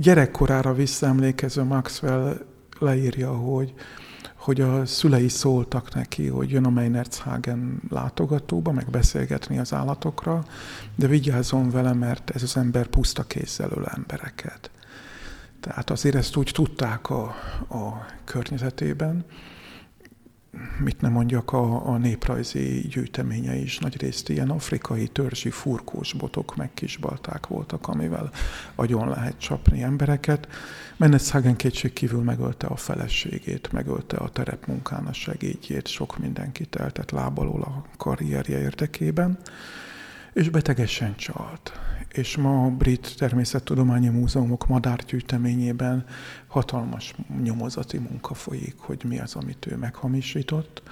[0.00, 2.46] gyerekkorára visszaemlékező Maxwell
[2.78, 3.74] leírja, hogy,
[4.34, 10.44] hogy a szülei szóltak neki, hogy jön a Meinerzhagen látogatóba, meg beszélgetni az állatokra,
[10.94, 14.70] de vigyázzon vele, mert ez az ember puszta kézzel embereket.
[15.60, 17.22] Tehát azért ezt úgy tudták a,
[17.68, 19.24] a környezetében,
[20.78, 26.70] mit nem mondjak, a, a néprajzi gyűjteménye is nagyrészt ilyen afrikai törzsi furkós botok, meg
[26.74, 28.30] kisbalták voltak, amivel
[28.74, 30.48] agyon lehet csapni embereket.
[31.30, 37.62] Hagen kétség kívül megölte a feleségét, megölte a terepmunkán a segédjét, sok mindenkit eltett lábalól
[37.62, 39.38] a karrierje érdekében.
[40.32, 41.72] és betegesen csalt.
[42.08, 46.04] És ma a Brit Természettudományi Múzeumok madárgyűjteményében
[46.48, 50.82] hatalmas nyomozati munka folyik, hogy mi az, amit ő meghamisított,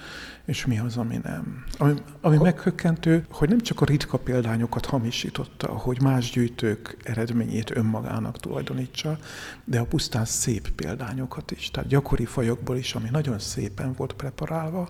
[0.45, 1.63] és mi az, ami nem.
[1.77, 8.39] Ami, ami meghökkentő, hogy nem csak a ritka példányokat hamisította, hogy más gyűjtők eredményét önmagának
[8.39, 9.17] tulajdonítsa,
[9.63, 11.71] de a pusztán szép példányokat is.
[11.71, 14.89] Tehát gyakori fajokból is, ami nagyon szépen volt preparálva,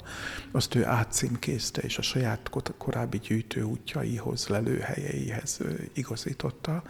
[0.52, 5.60] azt ő átcímkézte, és a saját korábbi gyűjtő útjaihoz, lelőhelyeihez
[5.94, 6.84] igazította.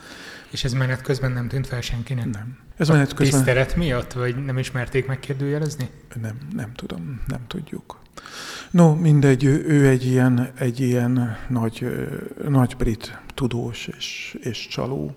[0.51, 2.25] És ez menet közben nem tűnt fel senkinek?
[2.25, 2.66] Nem.
[2.77, 3.43] Ez menet közben...
[3.43, 5.89] Tisztelet miatt, vagy nem ismerték megkérdőjelezni?
[6.21, 7.99] Nem, nem tudom, nem tudjuk.
[8.71, 11.87] No, mindegy, ő, ő egy ilyen, egy ilyen nagy,
[12.47, 15.13] nagy brit tudós és, és csaló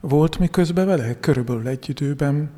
[0.00, 2.50] volt, miközben vele körülbelül egy időben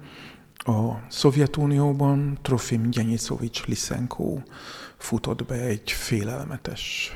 [0.57, 4.39] a Szovjetunióban Trofim Gyenyisovics Lisenko
[4.97, 7.15] futott be egy félelmetes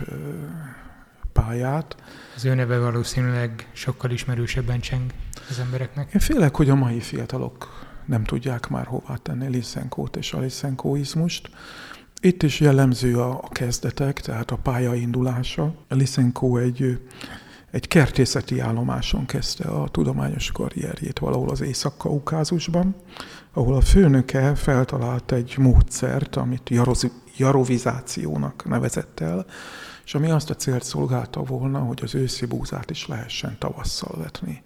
[1.42, 1.96] pályát.
[2.36, 5.12] Az ő neve valószínűleg sokkal ismerősebben cseng
[5.50, 6.12] az embereknek.
[6.14, 11.50] Én félek, hogy a mai fiatalok nem tudják már hová tenni Lisenkót és a Lisenkóizmust.
[12.20, 15.74] Itt is jellemző a, kezdetek, tehát a pályaindulása.
[15.88, 17.00] Lisenko egy,
[17.70, 22.94] egy kertészeti állomáson kezdte a tudományos karrierjét valahol az Észak-Kaukázusban,
[23.52, 26.70] ahol a főnöke feltalált egy módszert, amit
[27.36, 29.46] jarovizációnak nevezett el,
[30.10, 34.62] és ami azt a célt szolgálta volna, hogy az őszi búzát is lehessen tavasszal vetni.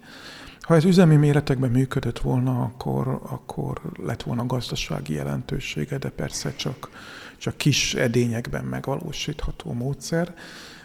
[0.61, 6.89] Ha ez üzemi méretekben működött volna, akkor, akkor lett volna gazdasági jelentősége, de persze csak,
[7.37, 10.35] csak kis edényekben megvalósítható módszer.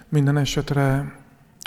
[0.09, 1.17] Minden esetre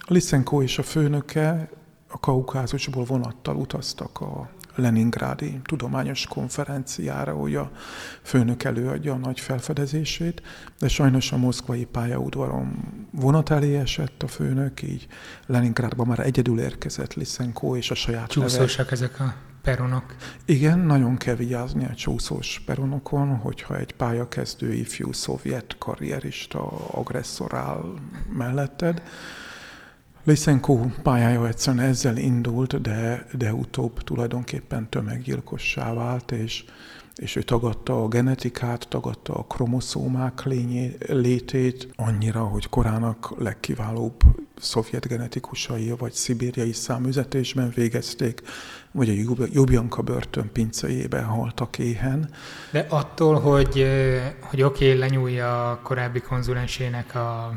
[0.08, 1.70] Lisenko és a főnöke
[2.08, 7.72] a Kaukázusból vonattal utaztak a Leningrádi tudományos konferenciára, hogy a
[8.22, 10.42] főnök előadja a nagy felfedezését,
[10.80, 15.08] de sajnos a moszkvai pályaudvaron vonat elé esett a főnök, így
[15.46, 18.92] Leningrádban már egyedül érkezett Lisenko és a saját Csúszósak neve.
[18.92, 20.16] ezek a peronok.
[20.46, 27.94] Igen, nagyon kell vigyázni a csúszós peronokon, hogyha egy pályakezdő ifjú szovjet karrierista agresszor áll
[28.38, 29.02] melletted,
[30.26, 36.64] Lysenko pályája egyszerűen ezzel indult, de, de utóbb tulajdonképpen tömeggyilkossá vált, és,
[37.16, 44.22] és ő tagadta a genetikát, tagadta a kromoszómák lényé, létét annyira, hogy korának legkiválóbb
[44.58, 48.42] szovjet genetikusai vagy szibériai számüzetésben végezték,
[48.92, 52.30] vagy a Jubjanka börtön pincejébe haltak éhen.
[52.72, 53.88] De attól, hogy,
[54.42, 57.54] hogy oké, okay, lenyúlja a korábbi konzulensének a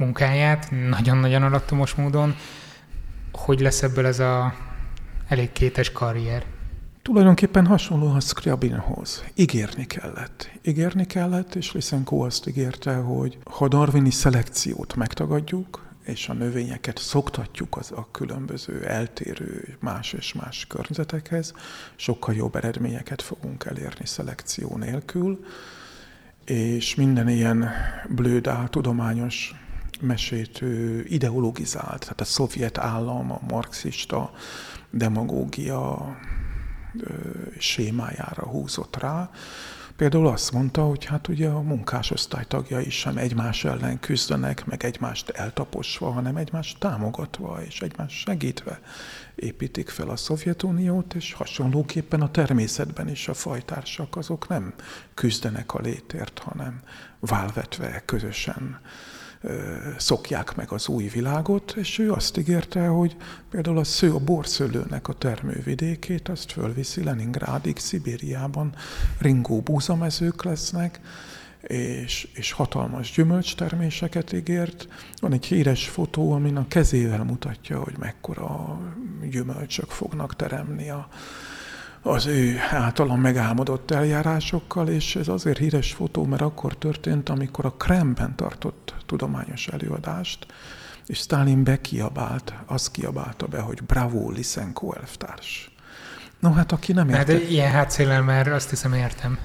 [0.00, 2.34] munkáját, nagyon-nagyon alattomos módon.
[3.32, 4.54] Hogy lesz ebből ez a
[5.28, 6.44] elég kétes karrier?
[7.02, 9.24] Tulajdonképpen hasonló a Scriabinhoz.
[9.34, 10.50] Ígérni kellett.
[10.62, 17.76] Ígérni kellett, és Lysenko azt ígérte, hogy ha darwini szelekciót megtagadjuk, és a növényeket szoktatjuk
[17.76, 21.54] az a különböző eltérő más és más környezetekhez,
[21.96, 25.44] sokkal jobb eredményeket fogunk elérni szelekció nélkül,
[26.44, 27.70] és minden ilyen
[28.08, 29.54] blőd tudományos
[30.00, 30.60] mesét
[31.04, 34.30] ideologizált, tehát a szovjet állam, a marxista
[34.90, 36.16] demagógia
[37.58, 39.30] sémájára húzott rá.
[40.00, 45.28] Például azt mondta, hogy hát ugye a munkásosztály tagjai sem egymás ellen küzdenek, meg egymást
[45.28, 48.80] eltaposva, hanem egymást támogatva és egymást segítve
[49.34, 54.74] építik fel a Szovjetuniót, és hasonlóképpen a természetben is a fajtársak azok nem
[55.14, 56.80] küzdenek a létért, hanem
[57.18, 58.80] válvetve közösen
[59.96, 63.16] szokják meg az új világot, és ő azt ígérte, hogy
[63.50, 68.74] például a sző, a borszőlőnek a termővidékét, azt fölviszi Leningrádig, Szibériában
[69.18, 71.00] ringó búzamezők lesznek,
[71.60, 74.88] és, és hatalmas gyümölcsterméseket ígért.
[75.20, 78.80] Van egy híres fotó, amin a kezével mutatja, hogy mekkora
[79.30, 81.08] gyümölcsök fognak teremni a,
[82.02, 87.72] az ő általam megálmodott eljárásokkal, és ez azért híres fotó, mert akkor történt, amikor a
[87.72, 90.46] Kremben tartott tudományos előadást,
[91.06, 95.70] és Stalin bekiabált, azt kiabálta be, hogy bravo, Lisenko elvtárs.
[96.38, 97.32] No hát aki nem értette...
[97.32, 99.38] Hát ilyen hátszélel már azt hiszem értem.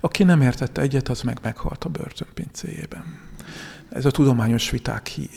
[0.00, 3.25] Aki nem értette egyet, az meg meghalt a börtönpincéjében
[3.90, 5.30] ez a tudományos viták hi,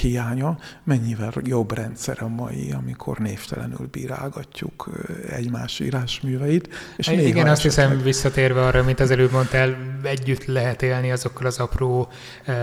[0.00, 4.90] hiánya mennyivel jobb rendszer a mai, amikor névtelenül bírálgatjuk
[5.30, 6.68] egymás írásműveit.
[6.96, 8.02] És é, igen, azt hiszem, meg...
[8.02, 12.08] visszatérve arra, mint az előbb mondtál, együtt lehet élni azokkal az apró
[12.46, 12.54] uh,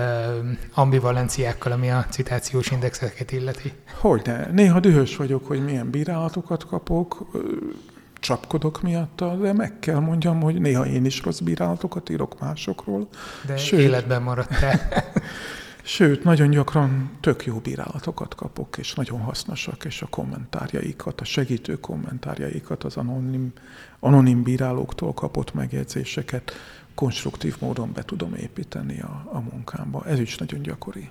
[0.73, 3.73] ambivalenciákkal, ami a citációs indexeket illeti.
[3.99, 4.49] Hogyne.
[4.51, 7.27] Néha dühös vagyok, hogy milyen bírálatokat kapok,
[8.19, 13.07] csapkodok miatta, de meg kell mondjam, hogy néha én is rossz bírálatokat írok másokról.
[13.45, 14.79] De sőt, életben maradtál.
[15.83, 21.79] Sőt, nagyon gyakran tök jó bírálatokat kapok, és nagyon hasznosak, és a kommentárjaikat, a segítő
[21.79, 23.53] kommentárjaikat, az anonim,
[23.99, 26.51] anonim bírálóktól kapott megjegyzéseket
[26.95, 30.05] konstruktív módon be tudom építeni a, a munkámba.
[30.05, 31.09] Ez is nagyon gyakori.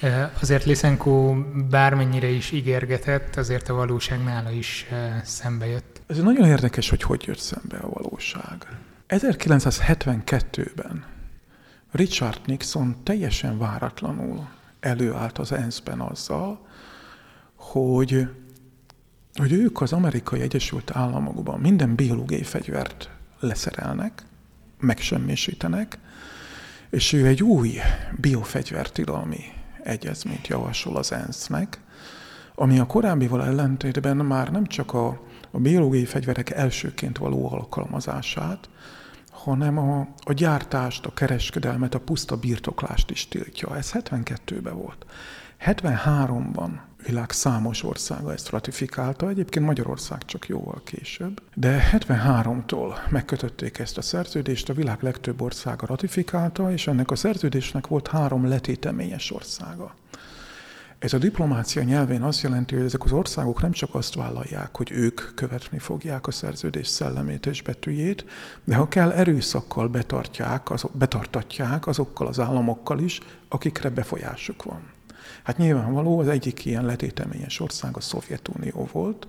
[0.42, 1.34] Azért Liszenko
[1.70, 4.86] bármennyire is ígérgetett, azért a valóság nála is
[5.24, 5.99] szembe jött.
[6.10, 8.66] Ez nagyon érdekes, hogy hogy jött szembe a valóság.
[9.08, 11.04] 1972-ben
[11.92, 14.48] Richard Nixon teljesen váratlanul
[14.80, 16.66] előállt az ENSZ-ben azzal,
[17.54, 18.28] hogy,
[19.34, 24.22] hogy ők az amerikai Egyesült Államokban minden biológiai fegyvert leszerelnek,
[24.80, 25.98] megsemmisítenek,
[26.90, 27.78] és ő egy új
[28.16, 29.44] biofegyvertilalmi
[29.82, 31.80] egyezményt javasol az ENSZ-nek,
[32.54, 38.68] ami a korábbival ellentétben már nem csak a, a biológiai fegyverek elsőként való alkalmazását,
[39.30, 43.76] hanem a, a gyártást, a kereskedelmet, a puszta birtoklást is tiltja.
[43.76, 45.06] Ez 72-ben volt.
[45.64, 46.70] 73-ban
[47.06, 54.02] világ számos országa ezt ratifikálta, egyébként Magyarország csak jóval később, de 73-tól megkötötték ezt a
[54.02, 59.94] szerződést, a világ legtöbb országa ratifikálta, és ennek a szerződésnek volt három letéteményes országa.
[61.00, 64.90] Ez a diplomácia nyelvén azt jelenti, hogy ezek az országok nem csak azt vállalják, hogy
[64.90, 68.24] ők követni fogják a szerződés szellemét és betűjét,
[68.64, 74.80] de ha kell erőszakkal betartják, azok, betartatják azokkal az államokkal is, akikre befolyásuk van.
[75.42, 79.26] Hát nyilvánvaló, az egyik ilyen letéteményes ország a Szovjetunió volt,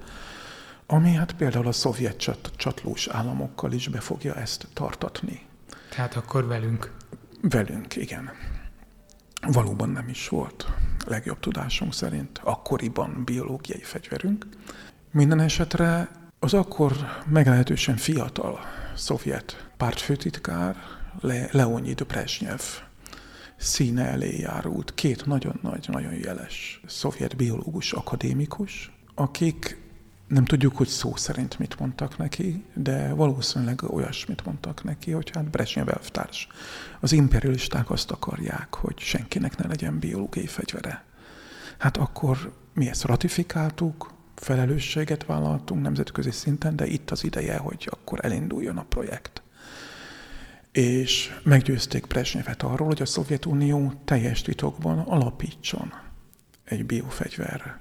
[0.85, 5.45] ami hát például a szovjet csat, csatlós államokkal is be fogja ezt tartatni.
[5.89, 6.91] Tehát akkor velünk.
[7.41, 8.29] Velünk, igen.
[9.47, 10.67] Valóban nem is volt,
[11.07, 14.45] legjobb tudásunk szerint, akkoriban biológiai fegyverünk.
[15.11, 16.93] Minden esetre az akkor
[17.25, 18.59] meglehetősen fiatal
[18.95, 20.75] szovjet pártfőtitkár,
[21.19, 22.61] Le- Leonid Brezhnev
[23.57, 29.80] színe elé járult két nagyon nagy, nagyon jeles szovjet biológus akadémikus, akik
[30.31, 35.49] nem tudjuk, hogy szó szerint mit mondtak neki, de valószínűleg olyasmit mondtak neki, hogy hát
[35.49, 36.47] Brezsnyev elvtárs.
[36.99, 41.03] Az imperialisták azt akarják, hogy senkinek ne legyen biológiai fegyvere.
[41.77, 48.19] Hát akkor mi ezt ratifikáltuk, felelősséget vállaltunk nemzetközi szinten, de itt az ideje, hogy akkor
[48.25, 49.41] elinduljon a projekt.
[50.71, 55.93] És meggyőzték Brezsnyevet arról, hogy a Szovjetunió teljes titokban alapítson
[56.63, 57.79] egy biofegyver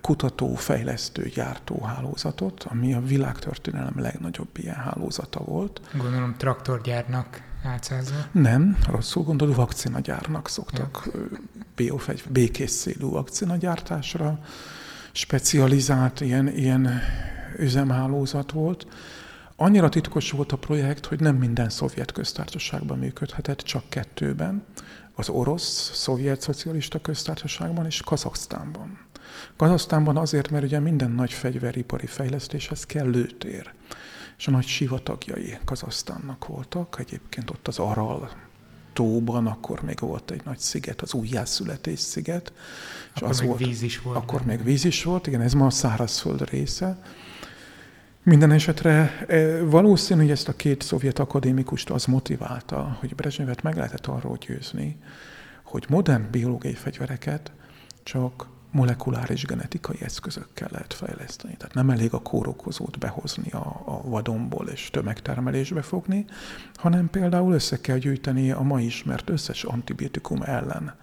[0.00, 5.80] kutató, fejlesztő, gyártó hálózatot, ami a világtörténelem legnagyobb ilyen hálózata volt.
[5.96, 8.16] Gondolom traktorgyárnak átszázva?
[8.32, 11.08] Nem, rosszul gondolod, vakcinagyárnak szoktak
[11.76, 14.38] biofegy, békészszélű vakcinagyártásra
[15.12, 17.00] specializált ilyen, ilyen
[17.58, 18.86] üzemhálózat volt.
[19.56, 24.64] Annyira titkos volt a projekt, hogy nem minden szovjet köztársaságban működhetett, csak kettőben,
[25.14, 28.98] az orosz, szovjet szocialista köztársaságban és Kazaksztánban.
[29.56, 33.72] Kazasztánban azért, mert ugye minden nagy fegyveripari fejlesztéshez kell lőtér.
[34.38, 38.30] És a nagy sivatagjai Kazasztánnak voltak, egyébként ott az Aral
[38.92, 42.52] tóban, akkor még volt egy nagy sziget, az újjászületés sziget.
[43.14, 44.16] És akkor az még volt, víz is volt.
[44.16, 47.02] Akkor még víz is volt, igen, ez ma a szárazföld része.
[48.22, 53.76] Minden esetre e, valószínű, hogy ezt a két szovjet akadémikust az motiválta, hogy Brezsnyevet meg
[53.76, 54.96] lehetett arról győzni,
[55.62, 57.52] hogy modern biológiai fegyvereket
[58.02, 61.56] csak molekuláris genetikai eszközökkel lehet fejleszteni.
[61.56, 66.24] Tehát nem elég a kórokozót behozni a, a vadonból és tömegtermelésbe fogni,
[66.74, 70.94] hanem például össze kell gyűjteni a ma ismert összes antibiotikum ellen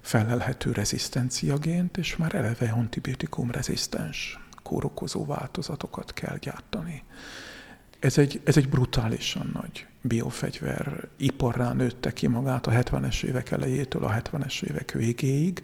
[0.00, 7.02] felelhető rezisztenciagént, és már eleve antibiotikum rezisztens kórokozó változatokat kell gyártani.
[7.98, 14.04] Ez egy, ez egy brutálisan nagy biofegyver iparrá nőtte ki magát a 70-es évek elejétől
[14.04, 15.62] a 70-es évek végéig,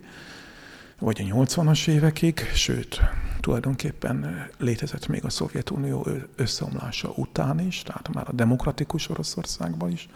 [1.01, 3.01] vagy a 80-as évekig, sőt,
[3.41, 10.09] tulajdonképpen létezett még a Szovjetunió összeomlása után is, tehát már a demokratikus Oroszországban is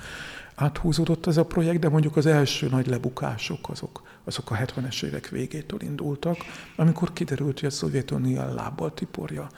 [0.54, 5.28] áthúzódott ez a projekt, de mondjuk az első nagy lebukások azok, azok a 70-es évek
[5.28, 6.36] végétől indultak,
[6.76, 9.48] amikor kiderült, hogy a Szovjetunió lábbal tiporja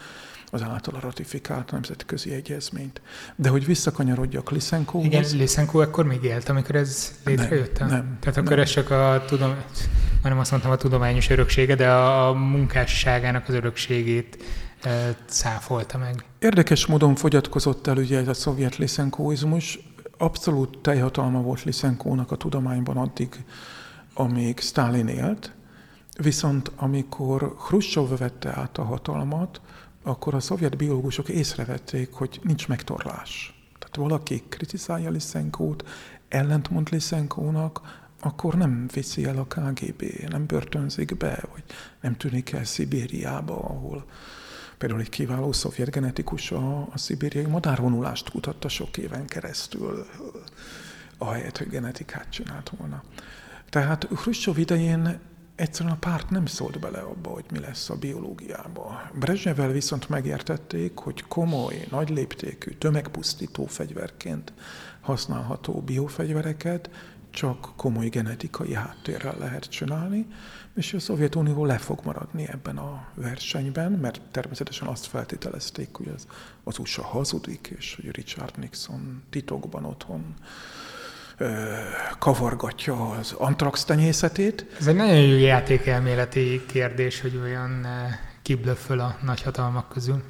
[0.50, 3.00] az általa ratifikált nemzetközi egyezményt.
[3.36, 5.06] De hogy visszakanyarodjak Liszenkóhoz...
[5.06, 7.78] Igen, Liszenkó akkor még élt, amikor ez létrejött?
[7.78, 8.60] Nem, nem Tehát akkor nem.
[8.60, 9.54] ez csak a tudom,
[10.22, 14.42] nem azt mondtam a tudományos öröksége, de a munkásságának az örökségét
[14.82, 16.24] e, cáfolta meg.
[16.38, 19.78] Érdekes módon fogyatkozott el ugye ez a szovjet liszenkóizmus.
[20.18, 23.44] Abszolút teljhatalma volt Liszenkónak a tudományban addig,
[24.14, 25.52] amíg Stalin élt,
[26.22, 29.60] viszont amikor Hruscsov vette át a hatalmat,
[30.06, 33.54] akkor a szovjet biológusok észrevették, hogy nincs megtorlás.
[33.78, 35.88] Tehát valaki kritizálja Liszenkót,
[36.28, 41.62] ellentmond Liszenkónak, akkor nem viszi el a KGB, nem börtönzik be, vagy
[42.00, 44.04] nem tűnik el Szibériába, ahol
[44.78, 50.06] például egy kiváló szovjet genetikus a, a szibériai madárvonulást kutatta sok éven keresztül,
[51.18, 53.02] ahelyett, hogy genetikát csinált volna.
[53.70, 55.20] Tehát Hruscsov idején
[55.56, 59.10] egyszerűen a párt nem szólt bele abba, hogy mi lesz a biológiába.
[59.14, 64.52] Brezsnyevel viszont megértették, hogy komoly, nagy léptékű, tömegpusztító fegyverként
[65.00, 66.90] használható biofegyvereket
[67.30, 70.26] csak komoly genetikai háttérrel lehet csinálni,
[70.74, 76.26] és a Szovjetunió le fog maradni ebben a versenyben, mert természetesen azt feltételezték, hogy az,
[76.64, 80.34] az USA hazudik, és hogy Richard Nixon titokban otthon
[82.18, 84.66] kavargatja az antrax tenyészetét.
[84.78, 87.86] Ez egy nagyon jó játékelméleti kérdés, hogy olyan
[88.42, 90.22] kiblöfföl a nagyhatalmak közül.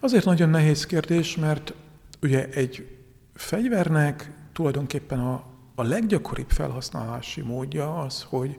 [0.00, 1.74] Azért nagyon nehéz kérdés, mert
[2.22, 2.86] ugye egy
[3.34, 8.56] fegyvernek tulajdonképpen a, a leggyakoribb felhasználási módja az, hogy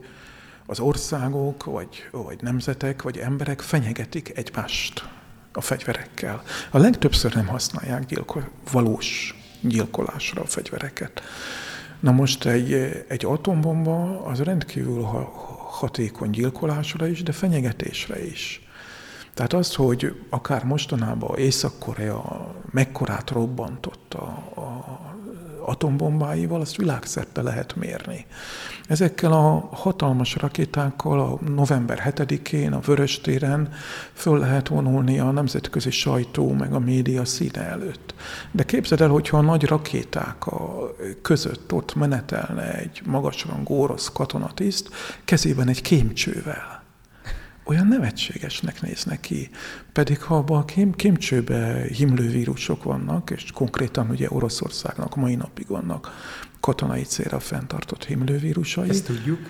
[0.66, 5.08] az országok, vagy, vagy nemzetek, vagy emberek fenyegetik egymást
[5.52, 6.42] a fegyverekkel.
[6.70, 9.34] A legtöbbször nem használják gyilko- valós
[9.68, 11.22] gyilkolásra a fegyvereket.
[12.00, 12.72] Na most egy,
[13.08, 15.02] egy atombomba az rendkívül
[15.70, 18.68] hatékony gyilkolásra is, de fenyegetésre is.
[19.34, 24.26] Tehát az, hogy akár mostanában Észak-Korea mekkorát robbantott a,
[24.60, 25.13] a
[25.64, 28.26] atombombáival, azt világszerte lehet mérni.
[28.88, 33.72] Ezekkel a hatalmas rakétákkal a november 7-én a Vöröstéren
[34.12, 38.14] föl lehet vonulni a nemzetközi sajtó meg a média színe előtt.
[38.50, 40.90] De képzeld el, hogyha a nagy rakéták a
[41.22, 44.88] között ott menetelne egy magasrangú orosz katonatiszt,
[45.24, 46.83] kezében egy kémcsővel
[47.64, 49.50] olyan nevetségesnek néznek ki.
[49.92, 56.10] Pedig ha abban a kém, kémcsőbe himlővírusok vannak, és konkrétan ugye Oroszországnak mai napig vannak
[56.60, 58.88] katonai célra fenntartott himlővírusai.
[58.88, 59.40] Ezt tudjuk.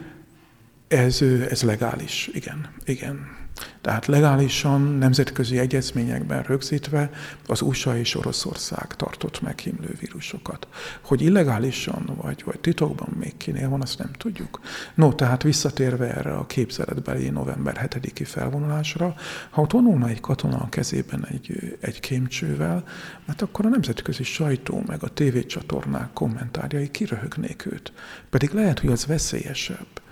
[0.88, 3.43] Ez, ez legális, igen, igen.
[3.80, 7.11] Tehát legálisan nemzetközi egyezményekben rögzítve
[7.46, 10.66] az USA és Oroszország tartott meg himlővírusokat.
[11.00, 14.61] Hogy illegálisan vagy, vagy titokban még kinél van, azt nem tudjuk.
[14.94, 19.14] No, tehát visszatérve erre a képzeletbeli november 7-i felvonulásra,
[19.50, 22.84] ha ott vonulna egy katona a kezében egy, egy kémcsővel,
[23.24, 27.92] mert akkor a nemzetközi sajtó meg a tévécsatornák kommentárjai kiröhögnék őt.
[28.30, 30.02] Pedig lehet, hogy az veszélyesebb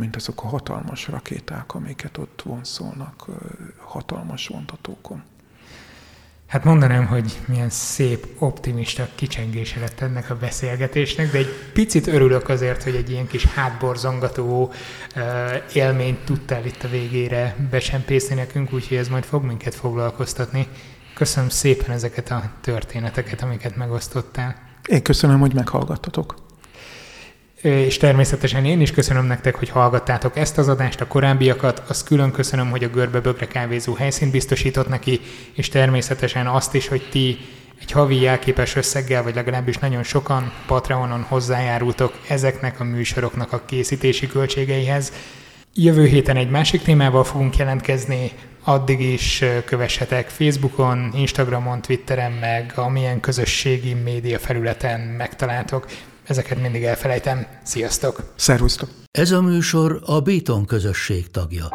[0.00, 3.26] mint azok a hatalmas rakéták, amiket ott vonszolnak
[3.78, 5.22] hatalmas vontatókon.
[6.46, 12.48] Hát mondanám, hogy milyen szép, optimista kicsengése lett ennek a beszélgetésnek, de egy picit örülök
[12.48, 14.72] azért, hogy egy ilyen kis hátborzongató
[15.72, 20.66] élményt tudtál itt a végére besempészni nekünk, úgyhogy ez majd fog minket foglalkoztatni.
[21.14, 24.56] Köszönöm szépen ezeket a történeteket, amiket megosztottál.
[24.86, 26.34] Én köszönöm, hogy meghallgattatok
[27.62, 32.30] és természetesen én is köszönöm nektek, hogy hallgattátok ezt az adást, a korábbiakat, azt külön
[32.30, 35.20] köszönöm, hogy a Görbe Bögre kávézó helyszínt biztosított neki,
[35.54, 37.38] és természetesen azt is, hogy ti
[37.80, 44.26] egy havi jelképes összeggel, vagy legalábbis nagyon sokan Patreonon hozzájárultok ezeknek a műsoroknak a készítési
[44.26, 45.12] költségeihez.
[45.74, 48.30] Jövő héten egy másik témával fogunk jelentkezni,
[48.64, 55.86] addig is kövessetek Facebookon, Instagramon, Twitteren, meg amilyen közösségi média felületen megtaláltok.
[56.30, 57.46] Ezeket mindig elfelejtem.
[57.62, 58.32] Sziasztok!
[58.36, 58.88] Szervusztok!
[59.10, 61.68] Ez a műsor a Béton közösség tagja.